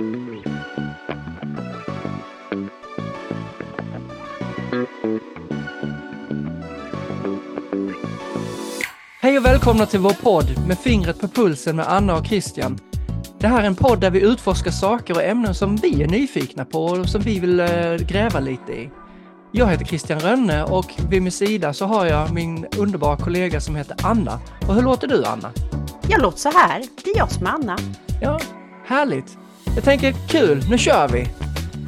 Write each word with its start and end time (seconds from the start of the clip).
Hej 0.00 0.08
och 9.38 9.44
välkomna 9.44 9.86
till 9.86 10.00
vår 10.00 10.22
podd 10.22 10.66
med 10.68 10.78
fingret 10.78 11.20
på 11.20 11.28
pulsen 11.28 11.76
med 11.76 11.88
Anna 11.88 12.16
och 12.16 12.26
Christian. 12.26 12.78
Det 13.38 13.46
här 13.46 13.62
är 13.62 13.66
en 13.66 13.74
podd 13.74 14.00
där 14.00 14.10
vi 14.10 14.20
utforskar 14.20 14.70
saker 14.70 15.14
och 15.14 15.22
ämnen 15.22 15.54
som 15.54 15.76
vi 15.76 16.02
är 16.02 16.08
nyfikna 16.08 16.64
på 16.64 16.84
och 16.84 17.08
som 17.08 17.20
vi 17.20 17.40
vill 17.40 17.60
eh, 17.60 17.94
gräva 17.94 18.40
lite 18.40 18.72
i. 18.72 18.90
Jag 19.52 19.66
heter 19.66 19.84
Christian 19.84 20.20
Rönne 20.20 20.64
och 20.64 20.94
vid 21.10 21.22
min 21.22 21.32
sida 21.32 21.72
så 21.72 21.84
har 21.84 22.06
jag 22.06 22.32
min 22.32 22.66
underbara 22.78 23.16
kollega 23.16 23.60
som 23.60 23.76
heter 23.76 23.96
Anna. 24.02 24.40
Och 24.68 24.74
hur 24.74 24.82
låter 24.82 25.08
du 25.08 25.24
Anna? 25.24 25.52
Jag 26.08 26.22
låter 26.22 26.38
så 26.38 26.50
här. 26.50 26.84
Det 27.04 27.10
är 27.10 27.18
jag 27.18 27.30
som 27.30 27.46
är 27.46 27.50
Anna. 27.50 27.78
Ja, 28.20 28.40
härligt. 28.86 29.36
Jag 29.74 29.84
tänker 29.84 30.12
kul, 30.28 30.64
nu 30.70 30.78
kör 30.78 31.08
vi! 31.08 31.26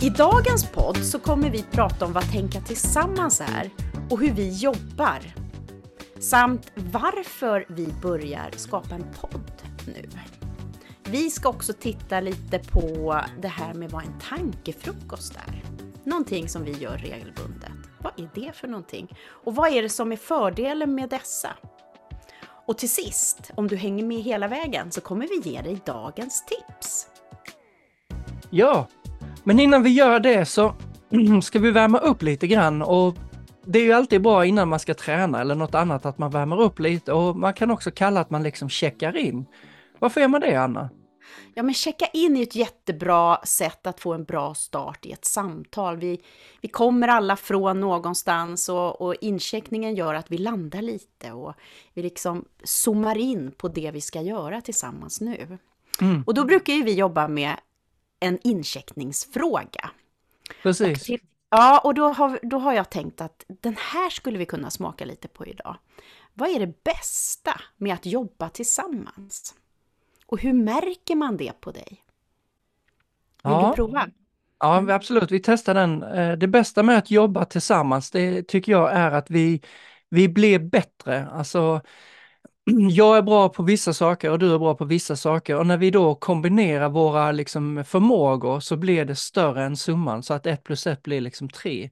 I 0.06 0.10
dagens 0.10 0.70
podd 0.70 0.96
så 0.96 1.18
kommer 1.18 1.50
vi 1.50 1.62
prata 1.62 2.04
om 2.04 2.12
vad 2.12 2.32
Tänka 2.32 2.60
Tillsammans 2.60 3.40
är 3.40 3.70
och 4.10 4.20
hur 4.20 4.32
vi 4.32 4.48
jobbar. 4.48 5.18
Samt 6.20 6.72
varför 6.74 7.66
vi 7.68 7.88
börjar 8.02 8.50
skapa 8.56 8.94
en 8.94 9.04
podd 9.20 9.52
nu. 9.86 10.08
Vi 11.04 11.30
ska 11.30 11.48
också 11.48 11.72
titta 11.72 12.20
lite 12.20 12.58
på 12.58 13.20
det 13.42 13.48
här 13.48 13.74
med 13.74 13.90
vad 13.90 14.04
en 14.04 14.18
tankefrukost 14.28 15.36
är. 15.36 15.62
Någonting 16.04 16.48
som 16.48 16.64
vi 16.64 16.72
gör 16.72 16.96
regelbundet. 16.96 17.72
Vad 17.98 18.12
är 18.20 18.30
det 18.34 18.52
för 18.56 18.68
någonting? 18.68 19.16
Och 19.44 19.54
vad 19.54 19.72
är 19.72 19.82
det 19.82 19.88
som 19.88 20.12
är 20.12 20.16
fördelen 20.16 20.94
med 20.94 21.08
dessa? 21.08 21.50
Och 22.66 22.78
till 22.78 22.90
sist, 22.90 23.50
om 23.54 23.68
du 23.68 23.76
hänger 23.76 24.04
med 24.04 24.22
hela 24.22 24.48
vägen, 24.48 24.92
så 24.92 25.00
kommer 25.00 25.28
vi 25.28 25.50
ge 25.50 25.62
dig 25.62 25.80
dagens 25.86 26.44
tips. 26.44 27.08
Ja, 28.54 28.88
men 29.44 29.60
innan 29.60 29.82
vi 29.82 29.90
gör 29.90 30.20
det 30.20 30.46
så 30.46 30.74
ska 31.42 31.58
vi 31.58 31.70
värma 31.70 31.98
upp 31.98 32.22
lite 32.22 32.46
grann 32.46 32.82
och 32.82 33.14
det 33.64 33.78
är 33.78 33.82
ju 33.82 33.92
alltid 33.92 34.22
bra 34.22 34.46
innan 34.46 34.68
man 34.68 34.78
ska 34.78 34.94
träna 34.94 35.40
eller 35.40 35.54
något 35.54 35.74
annat 35.74 36.06
att 36.06 36.18
man 36.18 36.30
värmer 36.30 36.60
upp 36.60 36.78
lite 36.78 37.12
och 37.12 37.36
man 37.36 37.54
kan 37.54 37.70
också 37.70 37.90
kalla 37.90 38.20
att 38.20 38.30
man 38.30 38.42
liksom 38.42 38.68
checkar 38.68 39.16
in. 39.16 39.46
Varför 39.98 40.20
gör 40.20 40.28
man 40.28 40.40
det 40.40 40.56
Anna? 40.56 40.90
Ja, 41.54 41.62
men 41.62 41.74
checka 41.74 42.06
in 42.12 42.36
är 42.36 42.42
ett 42.42 42.54
jättebra 42.54 43.36
sätt 43.44 43.86
att 43.86 44.00
få 44.00 44.12
en 44.12 44.24
bra 44.24 44.54
start 44.54 45.06
i 45.06 45.12
ett 45.12 45.24
samtal. 45.24 45.96
Vi, 45.96 46.20
vi 46.60 46.68
kommer 46.68 47.08
alla 47.08 47.36
från 47.36 47.80
någonstans 47.80 48.68
och, 48.68 49.00
och 49.00 49.14
incheckningen 49.20 49.94
gör 49.94 50.14
att 50.14 50.30
vi 50.30 50.38
landar 50.38 50.82
lite 50.82 51.32
och 51.32 51.54
vi 51.94 52.02
liksom 52.02 52.44
zoomar 52.64 53.18
in 53.18 53.52
på 53.56 53.68
det 53.68 53.90
vi 53.90 54.00
ska 54.00 54.20
göra 54.20 54.60
tillsammans 54.60 55.20
nu. 55.20 55.58
Mm. 56.00 56.22
Och 56.26 56.34
då 56.34 56.44
brukar 56.44 56.72
ju 56.72 56.82
vi 56.82 56.94
jobba 56.94 57.28
med 57.28 57.56
en 58.22 58.38
incheckningsfråga. 58.42 59.90
Precis. 60.62 60.98
Och 60.98 61.04
till, 61.04 61.20
ja, 61.50 61.80
och 61.84 61.94
då 61.94 62.08
har, 62.08 62.38
då 62.42 62.58
har 62.58 62.72
jag 62.72 62.90
tänkt 62.90 63.20
att 63.20 63.44
den 63.48 63.76
här 63.78 64.10
skulle 64.10 64.38
vi 64.38 64.46
kunna 64.46 64.70
smaka 64.70 65.04
lite 65.04 65.28
på 65.28 65.46
idag. 65.46 65.76
Vad 66.34 66.48
är 66.50 66.60
det 66.60 66.84
bästa 66.84 67.60
med 67.76 67.94
att 67.94 68.06
jobba 68.06 68.48
tillsammans? 68.48 69.54
Och 70.26 70.40
hur 70.40 70.52
märker 70.52 71.14
man 71.14 71.36
det 71.36 71.60
på 71.60 71.70
dig? 71.72 71.86
Vill 73.44 73.52
Ja. 73.52 73.68
du 73.70 73.76
prova? 73.76 74.06
Ja, 74.58 74.92
absolut. 74.94 75.30
Vi 75.30 75.40
testar 75.40 75.74
den. 75.74 76.02
Eh, 76.02 76.32
Det 76.38 76.46
bästa 76.48 76.82
med 76.82 76.98
att 76.98 77.10
jobba 77.10 77.44
tillsammans, 77.44 78.10
det 78.10 78.42
tycker 78.42 78.72
jag 78.72 78.92
är 78.92 79.10
att 79.10 79.30
vi, 79.30 79.62
vi 80.08 80.28
blir 80.28 80.58
bättre. 80.58 81.26
Alltså, 81.28 81.80
jag 82.90 83.16
är 83.16 83.22
bra 83.22 83.48
på 83.48 83.62
vissa 83.62 83.92
saker 83.92 84.30
och 84.30 84.38
du 84.38 84.54
är 84.54 84.58
bra 84.58 84.74
på 84.74 84.84
vissa 84.84 85.16
saker 85.16 85.56
och 85.56 85.66
när 85.66 85.76
vi 85.76 85.90
då 85.90 86.14
kombinerar 86.14 86.88
våra 86.88 87.32
liksom, 87.32 87.84
förmågor 87.84 88.60
så 88.60 88.76
blir 88.76 89.04
det 89.04 89.16
större 89.16 89.64
än 89.64 89.76
summan 89.76 90.22
så 90.22 90.34
att 90.34 90.46
ett 90.46 90.64
plus 90.64 90.86
ett 90.86 91.02
blir 91.02 91.20
liksom 91.20 91.48
tre. 91.48 91.90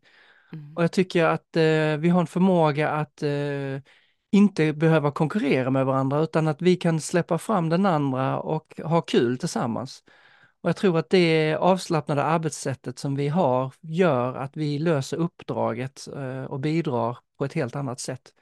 Mm. 0.52 0.76
Och 0.76 0.82
jag 0.82 0.92
tycker 0.92 1.24
att 1.24 1.56
eh, 1.56 1.96
vi 1.98 2.08
har 2.08 2.20
en 2.20 2.26
förmåga 2.26 2.90
att 2.90 3.22
eh, 3.22 3.80
inte 4.32 4.72
behöva 4.72 5.10
konkurrera 5.12 5.70
med 5.70 5.86
varandra 5.86 6.20
utan 6.20 6.48
att 6.48 6.62
vi 6.62 6.76
kan 6.76 7.00
släppa 7.00 7.38
fram 7.38 7.68
den 7.68 7.86
andra 7.86 8.40
och 8.40 8.80
ha 8.84 9.02
kul 9.02 9.38
tillsammans. 9.38 10.02
Och 10.62 10.68
jag 10.68 10.76
tror 10.76 10.98
att 10.98 11.10
det 11.10 11.54
avslappnade 11.54 12.22
arbetssättet 12.22 12.98
som 12.98 13.16
vi 13.16 13.28
har 13.28 13.72
gör 13.80 14.34
att 14.34 14.56
vi 14.56 14.78
löser 14.78 15.16
uppdraget 15.16 16.08
eh, 16.16 16.44
och 16.44 16.60
bidrar 16.60 17.18
på 17.38 17.44
ett 17.44 17.52
helt 17.52 17.76
annat 17.76 18.00
sätt. 18.00 18.32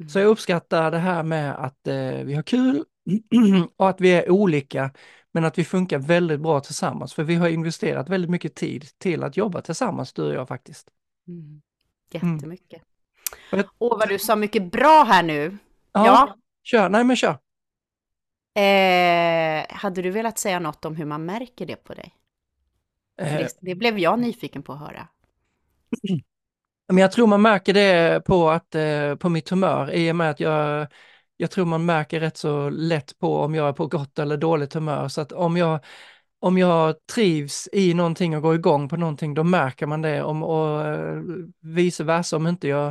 Mm. 0.00 0.08
Så 0.08 0.18
jag 0.18 0.26
uppskattar 0.28 0.90
det 0.90 0.98
här 0.98 1.22
med 1.22 1.64
att 1.64 1.86
eh, 1.86 1.94
vi 2.24 2.34
har 2.34 2.42
kul 2.42 2.84
och 3.76 3.88
att 3.88 4.00
vi 4.00 4.10
är 4.10 4.30
olika 4.30 4.90
men 5.32 5.44
att 5.44 5.58
vi 5.58 5.64
funkar 5.64 5.98
väldigt 5.98 6.40
bra 6.40 6.60
tillsammans 6.60 7.14
för 7.14 7.24
vi 7.24 7.34
har 7.34 7.48
investerat 7.48 8.08
väldigt 8.08 8.30
mycket 8.30 8.54
tid 8.54 8.84
till 8.98 9.22
att 9.22 9.36
jobba 9.36 9.60
tillsammans 9.60 10.12
du 10.12 10.22
och 10.22 10.34
jag 10.34 10.48
faktiskt. 10.48 10.88
Mm. 11.28 11.62
Jättemycket. 12.10 12.82
Och 13.52 13.58
jag- 13.58 13.66
Åh, 13.78 13.98
vad 13.98 14.08
du 14.08 14.18
sa 14.18 14.36
mycket 14.36 14.72
bra 14.72 15.04
här 15.04 15.22
nu. 15.22 15.56
Ja, 15.92 16.06
Ja. 16.06 16.36
kör, 16.62 16.88
nej 16.88 17.04
men 17.04 17.16
kör. 17.16 17.38
Eh, 18.54 19.66
hade 19.76 20.02
du 20.02 20.10
velat 20.10 20.38
säga 20.38 20.60
något 20.60 20.84
om 20.84 20.96
hur 20.96 21.04
man 21.04 21.24
märker 21.24 21.66
det 21.66 21.76
på 21.76 21.94
dig? 21.94 22.14
Eh, 23.20 23.36
Det, 23.36 23.48
det 23.60 23.74
blev 23.74 23.98
jag 23.98 24.18
nyfiken 24.18 24.62
på 24.62 24.72
att 24.72 24.78
höra. 24.80 25.08
Men 26.92 26.98
jag 26.98 27.12
tror 27.12 27.26
man 27.26 27.42
märker 27.42 27.74
det 27.74 28.24
på, 28.24 28.50
att, 28.50 28.74
eh, 28.74 29.14
på 29.14 29.28
mitt 29.28 29.48
humör 29.48 29.94
i 29.94 30.12
och 30.12 30.16
med 30.16 30.30
att 30.30 30.40
jag, 30.40 30.86
jag 31.36 31.50
tror 31.50 31.64
man 31.64 31.84
märker 31.84 32.20
rätt 32.20 32.36
så 32.36 32.70
lätt 32.70 33.18
på 33.18 33.38
om 33.38 33.54
jag 33.54 33.68
är 33.68 33.72
på 33.72 33.86
gott 33.86 34.18
eller 34.18 34.36
dåligt 34.36 34.74
humör. 34.74 35.08
Så 35.08 35.20
att 35.20 35.32
om 35.32 35.56
jag, 35.56 35.80
om 36.40 36.58
jag 36.58 37.06
trivs 37.14 37.68
i 37.72 37.94
någonting 37.94 38.36
och 38.36 38.42
går 38.42 38.54
igång 38.54 38.88
på 38.88 38.96
någonting, 38.96 39.34
då 39.34 39.44
märker 39.44 39.86
man 39.86 40.02
det. 40.02 40.22
Om, 40.22 40.42
och 40.42 40.86
eh, 40.86 41.22
vice 41.60 42.04
versa, 42.04 42.36
om 42.36 42.46
inte 42.46 42.68
jag 42.68 42.88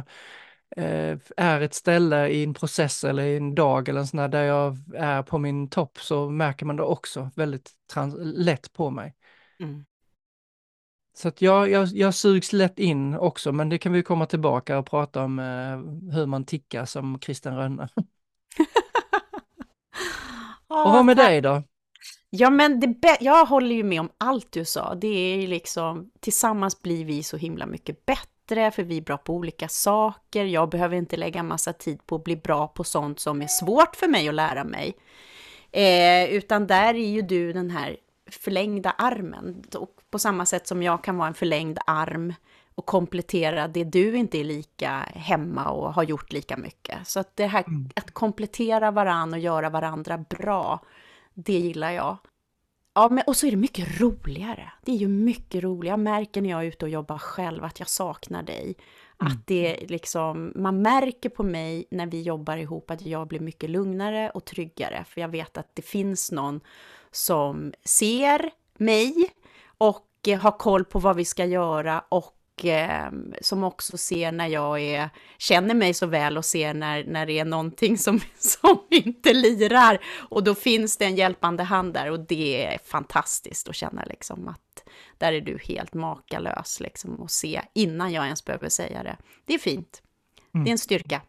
eh, 0.77 1.17
är 1.37 1.61
ett 1.61 1.73
ställe 1.73 2.27
i 2.27 2.43
en 2.43 2.53
process 2.53 3.03
eller 3.03 3.23
i 3.23 3.37
en 3.37 3.55
dag 3.55 3.89
eller 3.89 3.99
en 3.99 4.07
sån 4.07 4.17
där, 4.17 4.27
där 4.27 4.43
jag 4.43 4.77
är 4.95 5.23
på 5.23 5.37
min 5.37 5.69
topp 5.69 5.97
så 5.99 6.29
märker 6.29 6.65
man 6.65 6.75
det 6.75 6.83
också 6.83 7.29
väldigt 7.35 7.71
lätt 8.19 8.73
på 8.73 8.89
mig. 8.89 9.15
Mm. 9.59 9.85
Så 11.21 11.27
att 11.27 11.41
jag, 11.41 11.69
jag, 11.69 11.87
jag 11.87 12.13
sugs 12.13 12.53
lätt 12.53 12.79
in 12.79 13.15
också, 13.15 13.51
men 13.51 13.69
det 13.69 13.77
kan 13.77 13.93
vi 13.93 14.03
komma 14.03 14.25
tillbaka 14.25 14.79
och 14.79 14.85
prata 14.85 15.23
om 15.23 15.39
eh, 15.39 16.15
hur 16.15 16.25
man 16.25 16.45
tickar 16.45 16.85
som 16.85 17.19
Christian 17.19 17.57
Rönne. 17.57 17.89
och 20.67 20.75
vad 20.75 21.05
med 21.05 21.17
tack. 21.17 21.27
dig 21.27 21.41
då? 21.41 21.63
Ja, 22.29 22.49
men 22.49 22.79
det 22.79 23.17
jag 23.19 23.45
håller 23.45 23.75
ju 23.75 23.83
med 23.83 23.99
om 23.99 24.09
allt 24.17 24.51
du 24.51 24.65
sa. 24.65 24.95
Det 24.95 25.07
är 25.07 25.41
ju 25.41 25.47
liksom, 25.47 26.11
tillsammans 26.19 26.81
blir 26.81 27.05
vi 27.05 27.23
så 27.23 27.37
himla 27.37 27.65
mycket 27.65 28.05
bättre, 28.05 28.71
för 28.71 28.83
vi 28.83 28.97
är 28.97 29.01
bra 29.01 29.17
på 29.17 29.33
olika 29.33 29.67
saker. 29.67 30.45
Jag 30.45 30.69
behöver 30.69 30.95
inte 30.95 31.17
lägga 31.17 31.43
massa 31.43 31.73
tid 31.73 32.05
på 32.05 32.15
att 32.15 32.23
bli 32.23 32.35
bra 32.35 32.67
på 32.67 32.83
sånt 32.83 33.19
som 33.19 33.41
är 33.41 33.47
svårt 33.47 33.95
för 33.95 34.07
mig 34.07 34.29
att 34.29 34.35
lära 34.35 34.63
mig. 34.63 34.93
Eh, 35.71 36.33
utan 36.33 36.67
där 36.67 36.93
är 36.93 37.09
ju 37.09 37.21
du 37.21 37.53
den 37.53 37.69
här 37.69 37.97
förlängda 38.31 38.91
armen. 38.91 39.63
Och 39.75 39.95
på 40.09 40.19
samma 40.19 40.45
sätt 40.45 40.67
som 40.67 40.83
jag 40.83 41.03
kan 41.03 41.17
vara 41.17 41.27
en 41.27 41.33
förlängd 41.33 41.79
arm 41.85 42.33
och 42.75 42.85
komplettera 42.85 43.67
det 43.67 43.83
du 43.83 44.17
inte 44.17 44.39
är 44.39 44.43
lika 44.43 44.89
hemma 45.15 45.69
och 45.69 45.93
har 45.93 46.03
gjort 46.03 46.31
lika 46.31 46.57
mycket. 46.57 47.07
Så 47.07 47.19
att 47.19 47.35
det 47.35 47.45
här 47.45 47.65
att 47.95 48.11
komplettera 48.11 48.91
varann 48.91 49.33
och 49.33 49.39
göra 49.39 49.69
varandra 49.69 50.17
bra, 50.17 50.79
det 51.33 51.59
gillar 51.59 51.91
jag. 51.91 52.17
Ja, 52.93 53.09
men, 53.11 53.23
och 53.27 53.35
så 53.35 53.47
är 53.47 53.51
det 53.51 53.57
mycket 53.57 54.01
roligare. 54.01 54.71
Det 54.85 54.91
är 54.91 54.95
ju 54.95 55.07
mycket 55.07 55.63
roligare. 55.63 55.93
Jag 55.93 55.99
märker 55.99 56.41
när 56.41 56.49
jag 56.49 56.61
är 56.61 56.67
ute 56.67 56.85
och 56.85 56.91
jobbar 56.91 57.17
själv 57.17 57.63
att 57.63 57.79
jag 57.79 57.89
saknar 57.89 58.43
dig. 58.43 58.75
Att 59.17 59.47
det 59.47 59.85
liksom, 59.89 60.53
man 60.55 60.81
märker 60.81 61.29
på 61.29 61.43
mig 61.43 61.85
när 61.91 62.05
vi 62.05 62.21
jobbar 62.21 62.57
ihop 62.57 62.91
att 62.91 63.01
jag 63.01 63.27
blir 63.27 63.39
mycket 63.39 63.69
lugnare 63.69 64.29
och 64.29 64.45
tryggare. 64.45 65.03
För 65.07 65.21
jag 65.21 65.27
vet 65.27 65.57
att 65.57 65.75
det 65.75 65.81
finns 65.81 66.31
någon 66.31 66.61
som 67.11 67.73
ser 67.85 68.51
mig 68.77 69.31
och 69.77 70.07
eh, 70.27 70.39
har 70.39 70.51
koll 70.51 70.85
på 70.85 70.99
vad 70.99 71.15
vi 71.15 71.25
ska 71.25 71.45
göra 71.45 72.03
och 72.09 72.65
eh, 72.65 73.11
som 73.41 73.63
också 73.63 73.97
ser 73.97 74.31
när 74.31 74.47
jag 74.47 74.81
är, 74.81 75.09
känner 75.37 75.75
mig 75.75 75.93
så 75.93 76.05
väl 76.05 76.37
och 76.37 76.45
ser 76.45 76.73
när, 76.73 77.03
när 77.03 77.25
det 77.25 77.39
är 77.39 77.45
någonting 77.45 77.97
som, 77.97 78.19
som 78.37 78.79
inte 78.89 79.33
lirar. 79.33 80.03
Och 80.29 80.43
då 80.43 80.55
finns 80.55 80.97
det 80.97 81.05
en 81.05 81.15
hjälpande 81.15 81.63
hand 81.63 81.93
där 81.93 82.11
och 82.11 82.19
det 82.19 82.65
är 82.65 82.79
fantastiskt 82.85 83.69
att 83.69 83.75
känna 83.75 84.03
liksom 84.03 84.47
att 84.47 84.83
där 85.17 85.33
är 85.33 85.41
du 85.41 85.57
helt 85.63 85.93
makalös 85.93 86.79
liksom 86.79 87.15
och 87.15 87.31
se 87.31 87.61
innan 87.73 88.11
jag 88.11 88.25
ens 88.25 88.45
behöver 88.45 88.69
säga 88.69 89.03
det. 89.03 89.17
Det 89.45 89.53
är 89.53 89.59
fint. 89.59 90.01
Det 90.51 90.69
är 90.69 90.71
en 90.71 90.77
styrka. 90.77 91.21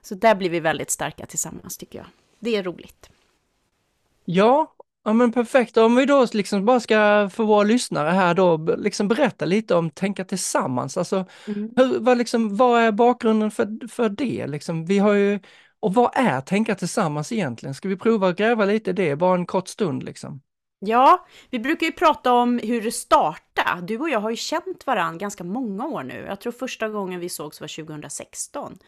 Så 0.00 0.14
där 0.14 0.34
blir 0.34 0.50
vi 0.50 0.60
väldigt 0.60 0.90
starka 0.90 1.26
tillsammans 1.26 1.78
tycker 1.78 1.98
jag. 1.98 2.06
Det 2.38 2.56
är 2.56 2.62
roligt. 2.62 3.10
Ja, 4.24 4.74
ja 5.08 5.12
men 5.12 5.32
perfekt. 5.32 5.76
Om 5.76 5.96
vi 5.96 6.06
då 6.06 6.26
liksom 6.32 6.64
bara 6.64 6.80
ska 6.80 7.30
för 7.32 7.44
våra 7.44 7.62
lyssnare 7.62 8.10
här 8.10 8.34
då 8.34 8.56
liksom 8.78 9.08
berätta 9.08 9.44
lite 9.44 9.74
om 9.74 9.90
Tänka 9.90 10.24
tillsammans. 10.24 10.96
Alltså, 10.96 11.26
hur, 11.76 12.00
vad, 12.00 12.18
liksom, 12.18 12.56
vad 12.56 12.80
är 12.82 12.92
bakgrunden 12.92 13.50
för, 13.50 13.88
för 13.88 14.08
det? 14.08 14.46
Liksom, 14.46 14.86
vi 14.86 14.98
har 14.98 15.12
ju, 15.12 15.40
och 15.80 15.94
vad 15.94 16.10
är 16.14 16.40
Tänka 16.40 16.74
tillsammans 16.74 17.32
egentligen? 17.32 17.74
Ska 17.74 17.88
vi 17.88 17.96
prova 17.96 18.28
att 18.28 18.36
gräva 18.36 18.64
lite 18.64 18.90
i 18.90 18.92
det, 18.92 19.16
bara 19.16 19.34
en 19.34 19.46
kort 19.46 19.68
stund 19.68 20.02
liksom? 20.02 20.40
Ja, 20.80 21.26
vi 21.50 21.58
brukar 21.58 21.86
ju 21.86 21.92
prata 21.92 22.32
om 22.32 22.58
hur 22.58 22.82
det 22.82 22.92
startade. 22.92 23.86
Du 23.86 23.98
och 23.98 24.10
jag 24.10 24.20
har 24.20 24.30
ju 24.30 24.36
känt 24.36 24.86
varandra 24.86 25.18
ganska 25.18 25.44
många 25.44 25.86
år 25.86 26.02
nu. 26.02 26.24
Jag 26.28 26.40
tror 26.40 26.52
första 26.52 26.88
gången 26.88 27.20
vi 27.20 27.28
sågs 27.28 27.60
var 27.60 27.84
2016. 27.86 28.78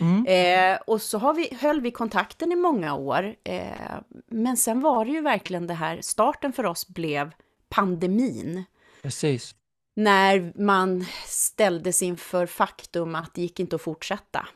Mm. 0.00 0.26
Eh, 0.26 0.80
och 0.86 1.02
så 1.02 1.18
har 1.18 1.34
vi, 1.34 1.56
höll 1.60 1.80
vi 1.80 1.90
kontakten 1.90 2.52
i 2.52 2.56
många 2.56 2.94
år. 2.94 3.34
Eh, 3.44 3.62
men 4.26 4.56
sen 4.56 4.80
var 4.80 5.04
det 5.04 5.10
ju 5.10 5.20
verkligen 5.20 5.66
det 5.66 5.74
här, 5.74 5.98
starten 6.02 6.52
för 6.52 6.66
oss 6.66 6.88
blev 6.88 7.32
pandemin. 7.68 8.64
Precis. 9.02 9.54
När 9.96 10.62
man 10.62 11.04
ställdes 11.26 12.02
inför 12.02 12.46
faktum 12.46 13.14
att 13.14 13.34
det 13.34 13.42
gick 13.42 13.60
inte 13.60 13.76
att 13.76 13.82
fortsätta 13.82 14.46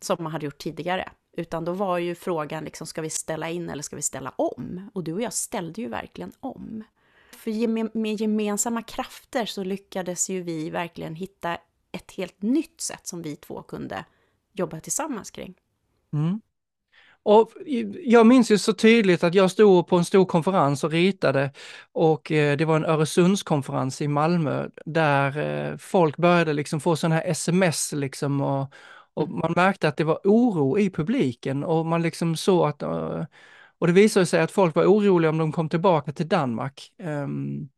som 0.00 0.16
man 0.20 0.32
hade 0.32 0.44
gjort 0.44 0.58
tidigare. 0.58 1.08
Utan 1.38 1.64
då 1.64 1.72
var 1.72 1.98
ju 1.98 2.14
frågan 2.14 2.64
liksom, 2.64 2.86
ska 2.86 3.02
vi 3.02 3.10
ställa 3.10 3.50
in 3.50 3.70
eller 3.70 3.82
ska 3.82 3.96
vi 3.96 4.02
ställa 4.02 4.32
om? 4.36 4.90
Och 4.94 5.04
du 5.04 5.12
och 5.12 5.22
jag 5.22 5.32
ställde 5.32 5.80
ju 5.80 5.88
verkligen 5.88 6.32
om. 6.40 6.84
För 7.32 7.96
med 7.98 8.20
gemensamma 8.20 8.82
krafter 8.82 9.46
så 9.46 9.64
lyckades 9.64 10.30
ju 10.30 10.42
vi 10.42 10.70
verkligen 10.70 11.14
hitta 11.14 11.58
ett 11.92 12.12
helt 12.12 12.42
nytt 12.42 12.80
sätt 12.80 13.06
som 13.06 13.22
vi 13.22 13.36
två 13.36 13.62
kunde 13.62 14.04
jobba 14.52 14.80
tillsammans 14.80 15.30
kring. 15.30 15.54
Mm. 16.12 16.40
Och 17.22 17.52
jag 18.04 18.26
minns 18.26 18.50
ju 18.50 18.58
så 18.58 18.72
tydligt 18.72 19.24
att 19.24 19.34
jag 19.34 19.50
stod 19.50 19.86
på 19.86 19.96
en 19.96 20.04
stor 20.04 20.24
konferens 20.24 20.84
och 20.84 20.90
ritade 20.90 21.52
och 21.92 22.32
eh, 22.32 22.56
det 22.56 22.64
var 22.64 22.76
en 22.76 22.84
Öresundskonferens 22.84 24.02
i 24.02 24.08
Malmö 24.08 24.68
där 24.86 25.38
eh, 25.38 25.76
folk 25.76 26.16
började 26.16 26.52
liksom 26.52 26.80
få 26.80 26.96
sådana 26.96 27.14
här 27.14 27.26
sms 27.26 27.92
liksom 27.92 28.40
och, 28.40 28.72
och 29.18 29.28
man 29.28 29.52
märkte 29.56 29.88
att 29.88 29.96
det 29.96 30.04
var 30.04 30.20
oro 30.24 30.78
i 30.78 30.90
publiken 30.90 31.64
och 31.64 31.86
man 31.86 32.02
liksom 32.02 32.36
såg 32.36 32.68
att, 32.68 32.82
eh, 32.82 33.24
och 33.78 33.86
det 33.86 33.92
visade 33.92 34.26
sig 34.26 34.40
att 34.40 34.50
folk 34.50 34.74
var 34.74 34.84
oroliga 34.84 35.30
om 35.30 35.38
de 35.38 35.52
kom 35.52 35.68
tillbaka 35.68 36.12
till 36.12 36.28
Danmark. 36.28 36.92
Um, 36.98 37.68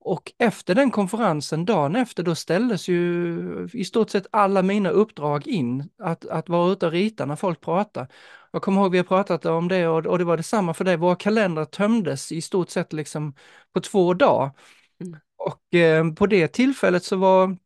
och 0.00 0.32
efter 0.38 0.74
den 0.74 0.90
konferensen, 0.90 1.64
dagen 1.64 1.96
efter, 1.96 2.22
då 2.22 2.34
ställdes 2.34 2.88
ju 2.88 3.68
i 3.72 3.84
stort 3.84 4.10
sett 4.10 4.26
alla 4.30 4.62
mina 4.62 4.90
uppdrag 4.90 5.46
in 5.46 5.90
att, 5.98 6.26
att 6.26 6.48
vara 6.48 6.72
ute 6.72 6.86
och 6.86 6.92
rita 6.92 7.26
när 7.26 7.36
folk 7.36 7.60
pratar. 7.60 8.08
Jag 8.52 8.62
kommer 8.62 8.80
ihåg 8.80 8.92
vi 8.92 8.98
har 8.98 9.04
pratat 9.04 9.46
om 9.46 9.68
det 9.68 9.88
och, 9.88 10.06
och 10.06 10.18
det 10.18 10.24
var 10.24 10.36
detsamma 10.36 10.74
för 10.74 10.84
dig. 10.84 10.96
Våra 10.96 11.16
kalendrar 11.16 11.64
tömdes 11.64 12.32
i 12.32 12.42
stort 12.42 12.70
sett 12.70 12.92
liksom 12.92 13.34
på 13.72 13.80
två 13.80 14.14
dagar. 14.14 14.50
Mm. 15.00 15.20
Och 15.36 15.74
eh, 15.74 16.12
på 16.12 16.26
det 16.26 16.48
tillfället 16.48 17.04
så 17.04 17.16
var, 17.16 17.56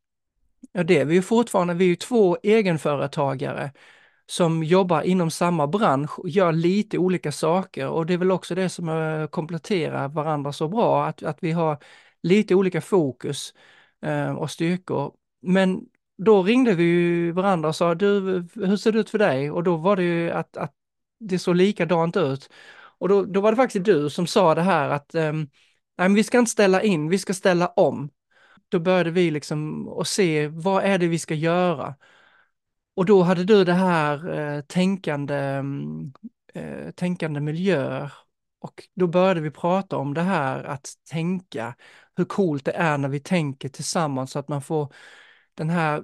ja 0.71 0.83
det 0.83 0.97
är 0.99 1.05
vi 1.05 1.15
ju 1.15 1.21
fortfarande, 1.21 1.73
vi 1.73 1.85
är 1.85 1.89
ju 1.89 1.95
två 1.95 2.37
egenföretagare 2.43 3.71
som 4.25 4.63
jobbar 4.63 5.01
inom 5.01 5.31
samma 5.31 5.67
bransch 5.67 6.19
och 6.19 6.29
gör 6.29 6.51
lite 6.51 6.97
olika 6.97 7.31
saker 7.31 7.87
och 7.87 8.05
det 8.05 8.13
är 8.13 8.17
väl 8.17 8.31
också 8.31 8.55
det 8.55 8.69
som 8.69 8.89
eh, 8.89 9.27
kompletterar 9.27 10.07
varandra 10.07 10.53
så 10.53 10.67
bra, 10.67 11.05
att, 11.05 11.23
att 11.23 11.37
vi 11.41 11.51
har 11.51 11.77
lite 12.23 12.55
olika 12.55 12.81
fokus 12.81 13.53
eh, 14.01 14.31
och 14.31 14.51
styrkor. 14.51 15.13
Men 15.41 15.81
då 16.17 16.43
ringde 16.43 16.73
vi 16.73 16.83
ju 16.83 17.31
varandra 17.31 17.69
och 17.69 17.75
sa, 17.75 17.95
du, 17.95 18.07
hur 18.55 18.77
ser 18.77 18.91
det 18.91 18.99
ut 18.99 19.09
för 19.09 19.17
dig? 19.17 19.51
Och 19.51 19.63
då 19.63 19.77
var 19.77 19.95
det 19.95 20.03
ju 20.03 20.31
att, 20.31 20.57
att 20.57 20.73
det 21.19 21.39
såg 21.39 21.55
likadant 21.55 22.17
ut. 22.17 22.49
Och 22.99 23.09
då, 23.09 23.25
då 23.25 23.41
var 23.41 23.51
det 23.51 23.55
faktiskt 23.55 23.85
du 23.85 24.09
som 24.09 24.27
sa 24.27 24.55
det 24.55 24.61
här 24.61 24.89
att 24.89 25.15
eh, 25.15 25.33
nej, 25.33 25.47
men 25.95 26.13
vi 26.13 26.23
ska 26.23 26.39
inte 26.39 26.51
ställa 26.51 26.83
in, 26.83 27.09
vi 27.09 27.17
ska 27.17 27.33
ställa 27.33 27.67
om. 27.67 28.09
Då 28.69 28.79
började 28.79 29.11
vi 29.11 29.31
liksom 29.31 29.89
att 29.89 30.07
se, 30.07 30.47
vad 30.47 30.83
är 30.83 30.97
det 30.97 31.07
vi 31.07 31.19
ska 31.19 31.33
göra? 31.33 31.95
Och 32.95 33.05
då 33.05 33.23
hade 33.23 33.43
du 33.43 33.63
det 33.63 33.73
här 33.73 34.39
eh, 34.39 34.61
tänkande, 34.61 35.35
mm, 35.35 36.13
eh, 36.53 36.91
tänkande 36.91 37.39
miljöer 37.39 38.13
och 38.59 38.83
då 38.95 39.07
började 39.07 39.41
vi 39.41 39.51
prata 39.51 39.97
om 39.97 40.13
det 40.13 40.21
här 40.21 40.63
att 40.63 40.93
tänka, 41.09 41.75
hur 42.15 42.25
coolt 42.25 42.65
det 42.65 42.71
är 42.71 42.97
när 42.97 43.09
vi 43.09 43.19
tänker 43.19 43.69
tillsammans 43.69 44.31
så 44.31 44.39
att 44.39 44.47
man 44.47 44.61
får 44.61 44.93
den 45.53 45.69
här 45.69 46.03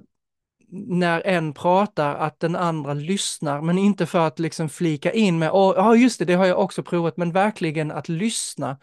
när 0.68 1.26
en 1.26 1.52
pratar 1.52 2.14
att 2.14 2.40
den 2.40 2.56
andra 2.56 2.94
lyssnar, 2.94 3.60
men 3.60 3.78
inte 3.78 4.06
för 4.06 4.26
att 4.26 4.38
liksom 4.38 4.68
flika 4.68 5.12
in 5.12 5.38
med, 5.38 5.46
ja 5.48 5.96
just 5.96 6.18
det, 6.18 6.24
det 6.24 6.34
har 6.34 6.46
jag 6.46 6.58
också 6.58 6.82
provat, 6.82 7.16
men 7.16 7.32
verkligen 7.32 7.90
att 7.90 8.08
lyssna. 8.08 8.78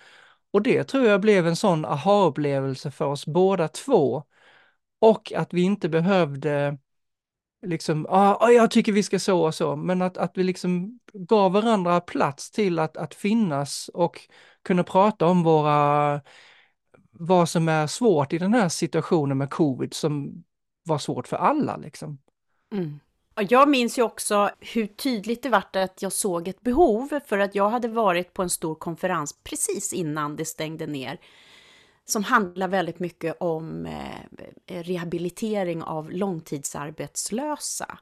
Och 0.53 0.61
det 0.61 0.83
tror 0.83 1.05
jag 1.05 1.21
blev 1.21 1.47
en 1.47 1.55
sån 1.55 1.85
aha-upplevelse 1.85 2.91
för 2.91 3.05
oss 3.05 3.25
båda 3.25 3.67
två. 3.67 4.23
Och 4.99 5.33
att 5.35 5.53
vi 5.53 5.61
inte 5.61 5.89
behövde 5.89 6.77
liksom, 7.65 8.05
ja, 8.09 8.37
ah, 8.41 8.49
jag 8.49 8.71
tycker 8.71 8.91
vi 8.91 9.03
ska 9.03 9.19
så 9.19 9.43
och 9.45 9.55
så, 9.55 9.75
men 9.75 10.01
att, 10.01 10.17
att 10.17 10.37
vi 10.37 10.43
liksom 10.43 10.99
gav 11.13 11.51
varandra 11.51 12.01
plats 12.01 12.51
till 12.51 12.79
att, 12.79 12.97
att 12.97 13.13
finnas 13.13 13.89
och 13.93 14.19
kunna 14.63 14.83
prata 14.83 15.25
om 15.25 15.43
våra, 15.43 16.21
vad 17.11 17.49
som 17.49 17.69
är 17.69 17.87
svårt 17.87 18.33
i 18.33 18.37
den 18.37 18.53
här 18.53 18.69
situationen 18.69 19.37
med 19.37 19.49
covid 19.49 19.93
som 19.93 20.43
var 20.83 20.97
svårt 20.97 21.27
för 21.27 21.37
alla 21.37 21.77
liksom. 21.77 22.19
Mm. 22.73 22.99
Jag 23.35 23.69
minns 23.69 23.97
ju 23.97 24.01
också 24.01 24.49
hur 24.59 24.87
tydligt 24.87 25.43
det 25.43 25.49
vart 25.49 25.75
att 25.75 26.01
jag 26.01 26.11
såg 26.11 26.47
ett 26.47 26.61
behov 26.61 27.19
för 27.27 27.39
att 27.39 27.55
jag 27.55 27.69
hade 27.69 27.87
varit 27.87 28.33
på 28.33 28.41
en 28.41 28.49
stor 28.49 28.75
konferens 28.75 29.35
precis 29.43 29.93
innan 29.93 30.35
det 30.35 30.45
stängde 30.45 30.87
ner 30.87 31.19
som 32.05 32.23
handlar 32.23 32.67
väldigt 32.67 32.99
mycket 32.99 33.35
om 33.39 33.85
eh, 33.85 34.83
rehabilitering 34.83 35.83
av 35.83 36.11
långtidsarbetslösa. 36.11 37.97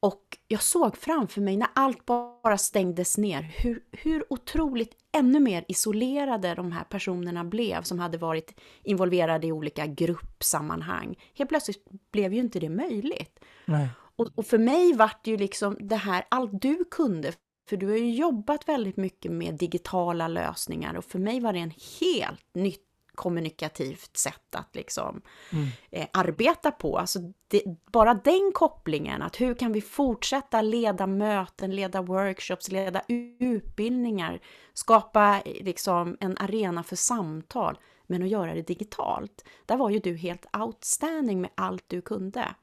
Och 0.00 0.38
jag 0.48 0.62
såg 0.62 0.96
framför 0.96 1.40
mig 1.40 1.56
när 1.56 1.68
allt 1.74 2.06
bara 2.06 2.58
stängdes 2.58 3.18
ner 3.18 3.42
hur, 3.42 3.82
hur 3.92 4.32
otroligt 4.32 4.96
ännu 5.12 5.40
mer 5.40 5.64
isolerade 5.68 6.54
de 6.54 6.72
här 6.72 6.84
personerna 6.84 7.44
blev 7.44 7.82
som 7.82 7.98
hade 7.98 8.18
varit 8.18 8.60
involverade 8.82 9.46
i 9.46 9.52
olika 9.52 9.86
gruppsammanhang. 9.86 11.18
Helt 11.34 11.48
plötsligt 11.48 11.84
blev 12.12 12.34
ju 12.34 12.40
inte 12.40 12.60
det 12.60 12.68
möjligt. 12.68 13.40
Nej. 13.64 13.88
Och, 14.18 14.28
och 14.34 14.46
för 14.46 14.58
mig 14.58 14.92
vart 14.92 15.24
det 15.24 15.30
ju 15.30 15.36
liksom 15.36 15.76
det 15.80 15.96
här, 15.96 16.24
allt 16.28 16.62
du 16.62 16.84
kunde, 16.90 17.32
för 17.68 17.76
du 17.76 17.86
har 17.86 17.96
ju 17.96 18.10
jobbat 18.10 18.68
väldigt 18.68 18.96
mycket 18.96 19.32
med 19.32 19.54
digitala 19.54 20.28
lösningar 20.28 20.94
och 20.94 21.04
för 21.04 21.18
mig 21.18 21.40
var 21.40 21.52
det 21.52 21.58
en 21.58 21.72
helt 22.00 22.54
nytt 22.54 22.84
kommunikativt 23.14 24.16
sätt 24.16 24.54
att 24.54 24.76
liksom 24.76 25.20
mm. 25.52 25.68
eh, 25.90 26.06
arbeta 26.12 26.70
på. 26.70 26.98
Alltså 26.98 27.18
det, 27.48 27.62
bara 27.92 28.14
den 28.14 28.52
kopplingen, 28.54 29.22
att 29.22 29.40
hur 29.40 29.54
kan 29.54 29.72
vi 29.72 29.80
fortsätta 29.80 30.62
leda 30.62 31.06
möten, 31.06 31.76
leda 31.76 32.02
workshops, 32.02 32.70
leda 32.70 33.02
utbildningar, 33.38 34.40
skapa 34.74 35.42
eh, 35.44 35.64
liksom 35.64 36.16
en 36.20 36.38
arena 36.38 36.82
för 36.82 36.96
samtal, 36.96 37.78
men 38.06 38.22
att 38.22 38.28
göra 38.28 38.54
det 38.54 38.62
digitalt. 38.62 39.44
Där 39.66 39.76
var 39.76 39.90
ju 39.90 39.98
du 39.98 40.16
helt 40.16 40.56
outstanding 40.56 41.40
med 41.40 41.50
allt 41.54 41.84
du 41.86 42.00
kunde. 42.00 42.54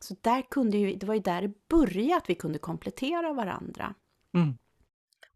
Så 0.00 0.16
där 0.20 0.42
kunde 0.42 0.78
ju, 0.78 0.96
det 0.96 1.06
var 1.06 1.14
ju 1.14 1.20
där 1.20 1.42
det 1.42 1.68
började 1.68 2.16
att 2.16 2.30
vi 2.30 2.34
kunde 2.34 2.58
komplettera 2.58 3.32
varandra. 3.32 3.94
Mm. 4.34 4.58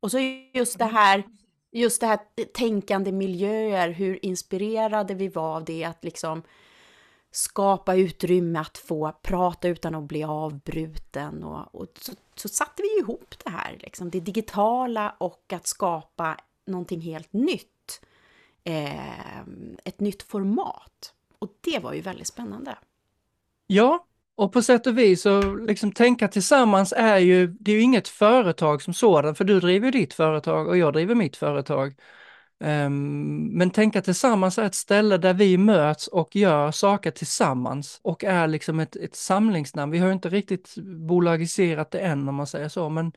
Och 0.01 0.11
så 0.11 0.19
just 0.55 0.79
det 0.79 0.85
här 0.85 1.25
just 1.73 2.01
det 2.01 2.07
här 2.07 2.21
tänkande 2.53 3.13
miljöer, 3.13 3.89
hur 3.89 4.25
inspirerade 4.25 5.15
vi 5.15 5.29
var 5.29 5.57
av 5.57 5.65
det, 5.65 5.85
att 5.85 6.05
liksom 6.05 6.43
skapa 7.31 7.95
utrymme 7.95 8.59
att 8.59 8.79
få 8.79 9.13
prata 9.23 9.69
utan 9.69 9.95
att 9.95 10.05
bli 10.05 10.25
avbruten. 10.25 11.45
Och, 11.45 11.75
och 11.75 11.87
så, 12.01 12.13
så, 12.35 12.49
satte 12.49 12.83
vi 12.83 12.99
ihop 12.99 13.35
det 13.45 13.51
här, 13.51 13.79
liksom, 13.81 14.11
det 14.11 14.21
digitala 14.21 15.17
och 15.19 15.53
att 15.53 15.67
skapa 15.67 16.37
någonting 16.67 17.01
helt 17.01 17.33
nytt. 17.33 18.01
Eh, 18.65 19.41
ett 19.85 20.01
nytt 20.01 20.23
format. 20.23 21.15
Och 21.39 21.49
det 21.61 21.79
var 21.79 21.93
ju 21.93 22.01
väldigt 22.01 22.27
spännande. 22.27 22.79
Ja, 23.67 24.07
och 24.37 24.53
på 24.53 24.63
sätt 24.63 24.87
och 24.87 24.99
vis 24.99 25.23
så 25.23 25.55
liksom 25.55 25.93
tänka 25.93 26.29
tillsammans 26.29 26.95
är 26.97 27.19
ju, 27.19 27.47
det 27.47 27.71
är 27.73 27.77
ju 27.77 27.83
inget 27.83 28.09
företag 28.09 28.83
som 28.83 28.95
sådant, 28.95 29.39
för 29.39 29.45
du 29.45 29.61
driver 29.61 29.93
ditt 29.93 30.15
företag 30.15 30.69
och 30.69 30.79
jag 30.79 30.93
driver 30.93 31.15
mitt 31.15 31.37
företag. 31.37 31.95
Um, 32.65 33.59
men 33.59 33.71
tänka 33.71 34.03
tillsammans 34.03 34.59
är 34.59 34.65
ett 34.65 34.75
ställe 34.75 35.19
där 35.19 35.35
vi 35.35 35.59
möts 35.59 36.09
och 36.09 36.37
gör 36.37 36.71
saker 36.71 37.11
tillsammans 37.11 38.01
och 38.03 38.25
är 38.25 38.49
liksom 38.49 38.81
ett, 38.81 38.97
ett 38.97 39.17
samlingsnamn. 39.17 39.93
Vi 39.93 39.99
har 39.99 40.13
inte 40.13 40.29
riktigt 40.29 40.75
bolagiserat 41.09 41.91
det 41.91 41.99
än 41.99 42.29
om 42.29 42.35
man 42.35 42.47
säger 42.47 42.69
så, 42.69 42.89
men 42.89 43.13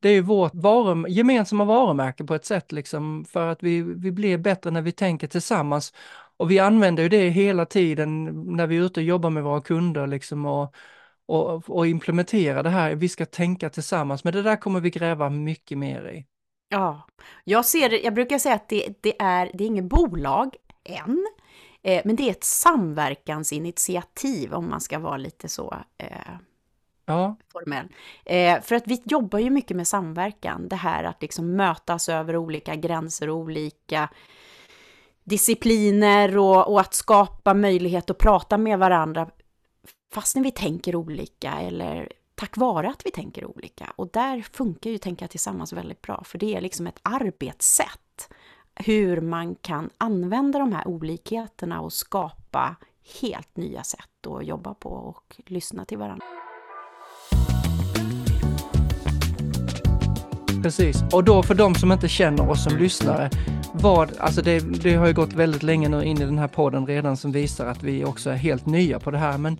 det 0.00 0.08
är 0.08 0.12
ju 0.12 0.20
vårt 0.20 0.54
varum, 0.54 1.06
gemensamma 1.08 1.64
varumärke 1.64 2.24
på 2.24 2.34
ett 2.34 2.44
sätt 2.44 2.72
liksom 2.72 3.24
för 3.24 3.48
att 3.48 3.62
vi, 3.62 3.82
vi 3.82 4.12
blir 4.12 4.38
bättre 4.38 4.70
när 4.70 4.82
vi 4.82 4.92
tänker 4.92 5.26
tillsammans 5.28 5.92
och 6.36 6.50
vi 6.50 6.58
använder 6.58 7.02
ju 7.02 7.08
det 7.08 7.28
hela 7.28 7.66
tiden 7.66 8.24
när 8.56 8.66
vi 8.66 8.76
är 8.76 8.80
ute 8.80 9.00
och 9.00 9.04
jobbar 9.04 9.30
med 9.30 9.42
våra 9.42 9.60
kunder 9.60 10.06
liksom 10.06 10.46
och, 10.46 10.74
och, 11.26 11.70
och 11.70 11.86
implementerar 11.86 12.62
det 12.62 12.70
här. 12.70 12.94
Vi 12.94 13.08
ska 13.08 13.26
tänka 13.26 13.70
tillsammans, 13.70 14.24
men 14.24 14.32
det 14.32 14.42
där 14.42 14.56
kommer 14.56 14.80
vi 14.80 14.90
gräva 14.90 15.30
mycket 15.30 15.78
mer 15.78 16.08
i. 16.08 16.26
Ja, 16.68 17.06
jag 17.44 17.66
ser 17.66 18.04
jag 18.04 18.14
brukar 18.14 18.38
säga 18.38 18.54
att 18.54 18.68
det, 18.68 18.88
det 19.00 19.22
är, 19.22 19.50
det 19.54 19.64
är 19.64 19.68
inget 19.68 19.84
bolag 19.84 20.56
än, 20.84 21.26
eh, 21.82 22.02
men 22.04 22.16
det 22.16 22.22
är 22.22 22.30
ett 22.30 22.44
samverkansinitiativ 22.44 24.54
om 24.54 24.70
man 24.70 24.80
ska 24.80 24.98
vara 24.98 25.16
lite 25.16 25.48
så 25.48 25.74
eh, 25.98 26.08
Ja. 27.04 27.36
Formell. 27.52 27.88
Eh, 28.24 28.60
för 28.60 28.74
att 28.74 28.86
vi 28.86 29.02
jobbar 29.04 29.38
ju 29.38 29.50
mycket 29.50 29.76
med 29.76 29.88
samverkan, 29.88 30.68
det 30.68 30.76
här 30.76 31.04
att 31.04 31.22
liksom 31.22 31.56
mötas 31.56 32.08
över 32.08 32.36
olika 32.36 32.74
gränser 32.74 33.28
och 33.28 33.36
olika 33.36 34.08
discipliner 35.24 36.38
och, 36.38 36.72
och 36.72 36.80
att 36.80 36.94
skapa 36.94 37.54
möjlighet 37.54 38.10
att 38.10 38.18
prata 38.18 38.58
med 38.58 38.78
varandra 38.78 39.30
fastän 40.12 40.42
vi 40.42 40.50
tänker 40.50 40.96
olika 40.96 41.52
eller 41.52 42.12
tack 42.34 42.56
vare 42.56 42.90
att 42.90 43.06
vi 43.06 43.10
tänker 43.10 43.44
olika. 43.44 43.92
Och 43.96 44.10
där 44.12 44.42
funkar 44.42 44.90
ju 44.90 44.98
Tänka 44.98 45.28
tillsammans 45.28 45.72
väldigt 45.72 46.02
bra, 46.02 46.22
för 46.24 46.38
det 46.38 46.54
är 46.56 46.60
liksom 46.60 46.86
ett 46.86 47.00
arbetssätt. 47.02 48.32
Hur 48.74 49.20
man 49.20 49.54
kan 49.54 49.90
använda 49.98 50.58
de 50.58 50.72
här 50.72 50.88
olikheterna 50.88 51.80
och 51.80 51.92
skapa 51.92 52.76
helt 53.20 53.56
nya 53.56 53.82
sätt 53.82 54.26
att 54.26 54.46
jobba 54.46 54.74
på 54.74 54.88
och 54.88 55.40
lyssna 55.46 55.84
till 55.84 55.98
varandra. 55.98 56.26
Precis, 60.62 61.04
och 61.12 61.24
då 61.24 61.42
för 61.42 61.54
de 61.54 61.74
som 61.74 61.92
inte 61.92 62.08
känner 62.08 62.50
oss 62.50 62.64
som 62.64 62.76
lyssnare, 62.76 63.30
vad, 63.72 64.18
alltså 64.18 64.42
det, 64.42 64.82
det 64.82 64.94
har 64.94 65.06
ju 65.06 65.12
gått 65.12 65.32
väldigt 65.32 65.62
länge 65.62 65.88
nu 65.88 66.04
in 66.04 66.22
i 66.22 66.24
den 66.24 66.38
här 66.38 66.48
podden 66.48 66.86
redan 66.86 67.16
som 67.16 67.32
visar 67.32 67.66
att 67.66 67.82
vi 67.82 68.04
också 68.04 68.30
är 68.30 68.34
helt 68.34 68.66
nya 68.66 69.00
på 69.00 69.10
det 69.10 69.18
här, 69.18 69.38
men 69.38 69.58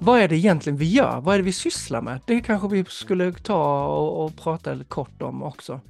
vad 0.00 0.20
är 0.20 0.28
det 0.28 0.36
egentligen 0.36 0.76
vi 0.76 0.90
gör? 0.90 1.20
Vad 1.20 1.34
är 1.34 1.38
det 1.38 1.44
vi 1.44 1.52
sysslar 1.52 2.00
med? 2.00 2.20
Det 2.26 2.40
kanske 2.40 2.68
vi 2.68 2.84
skulle 2.84 3.32
ta 3.32 3.86
och, 3.86 4.24
och 4.24 4.36
prata 4.36 4.84
kort 4.84 5.22
om 5.22 5.42
också. 5.42 5.80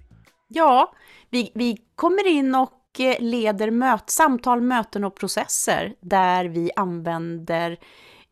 Ja, 0.48 0.92
vi, 1.30 1.52
vi 1.54 1.78
kommer 1.94 2.26
in 2.28 2.54
och 2.54 3.00
eh, 3.00 3.20
leder 3.20 3.70
möt, 3.70 4.10
samtal, 4.10 4.60
möten 4.60 5.04
och 5.04 5.14
processer 5.14 5.94
där 6.00 6.44
vi 6.44 6.70
använder 6.76 7.78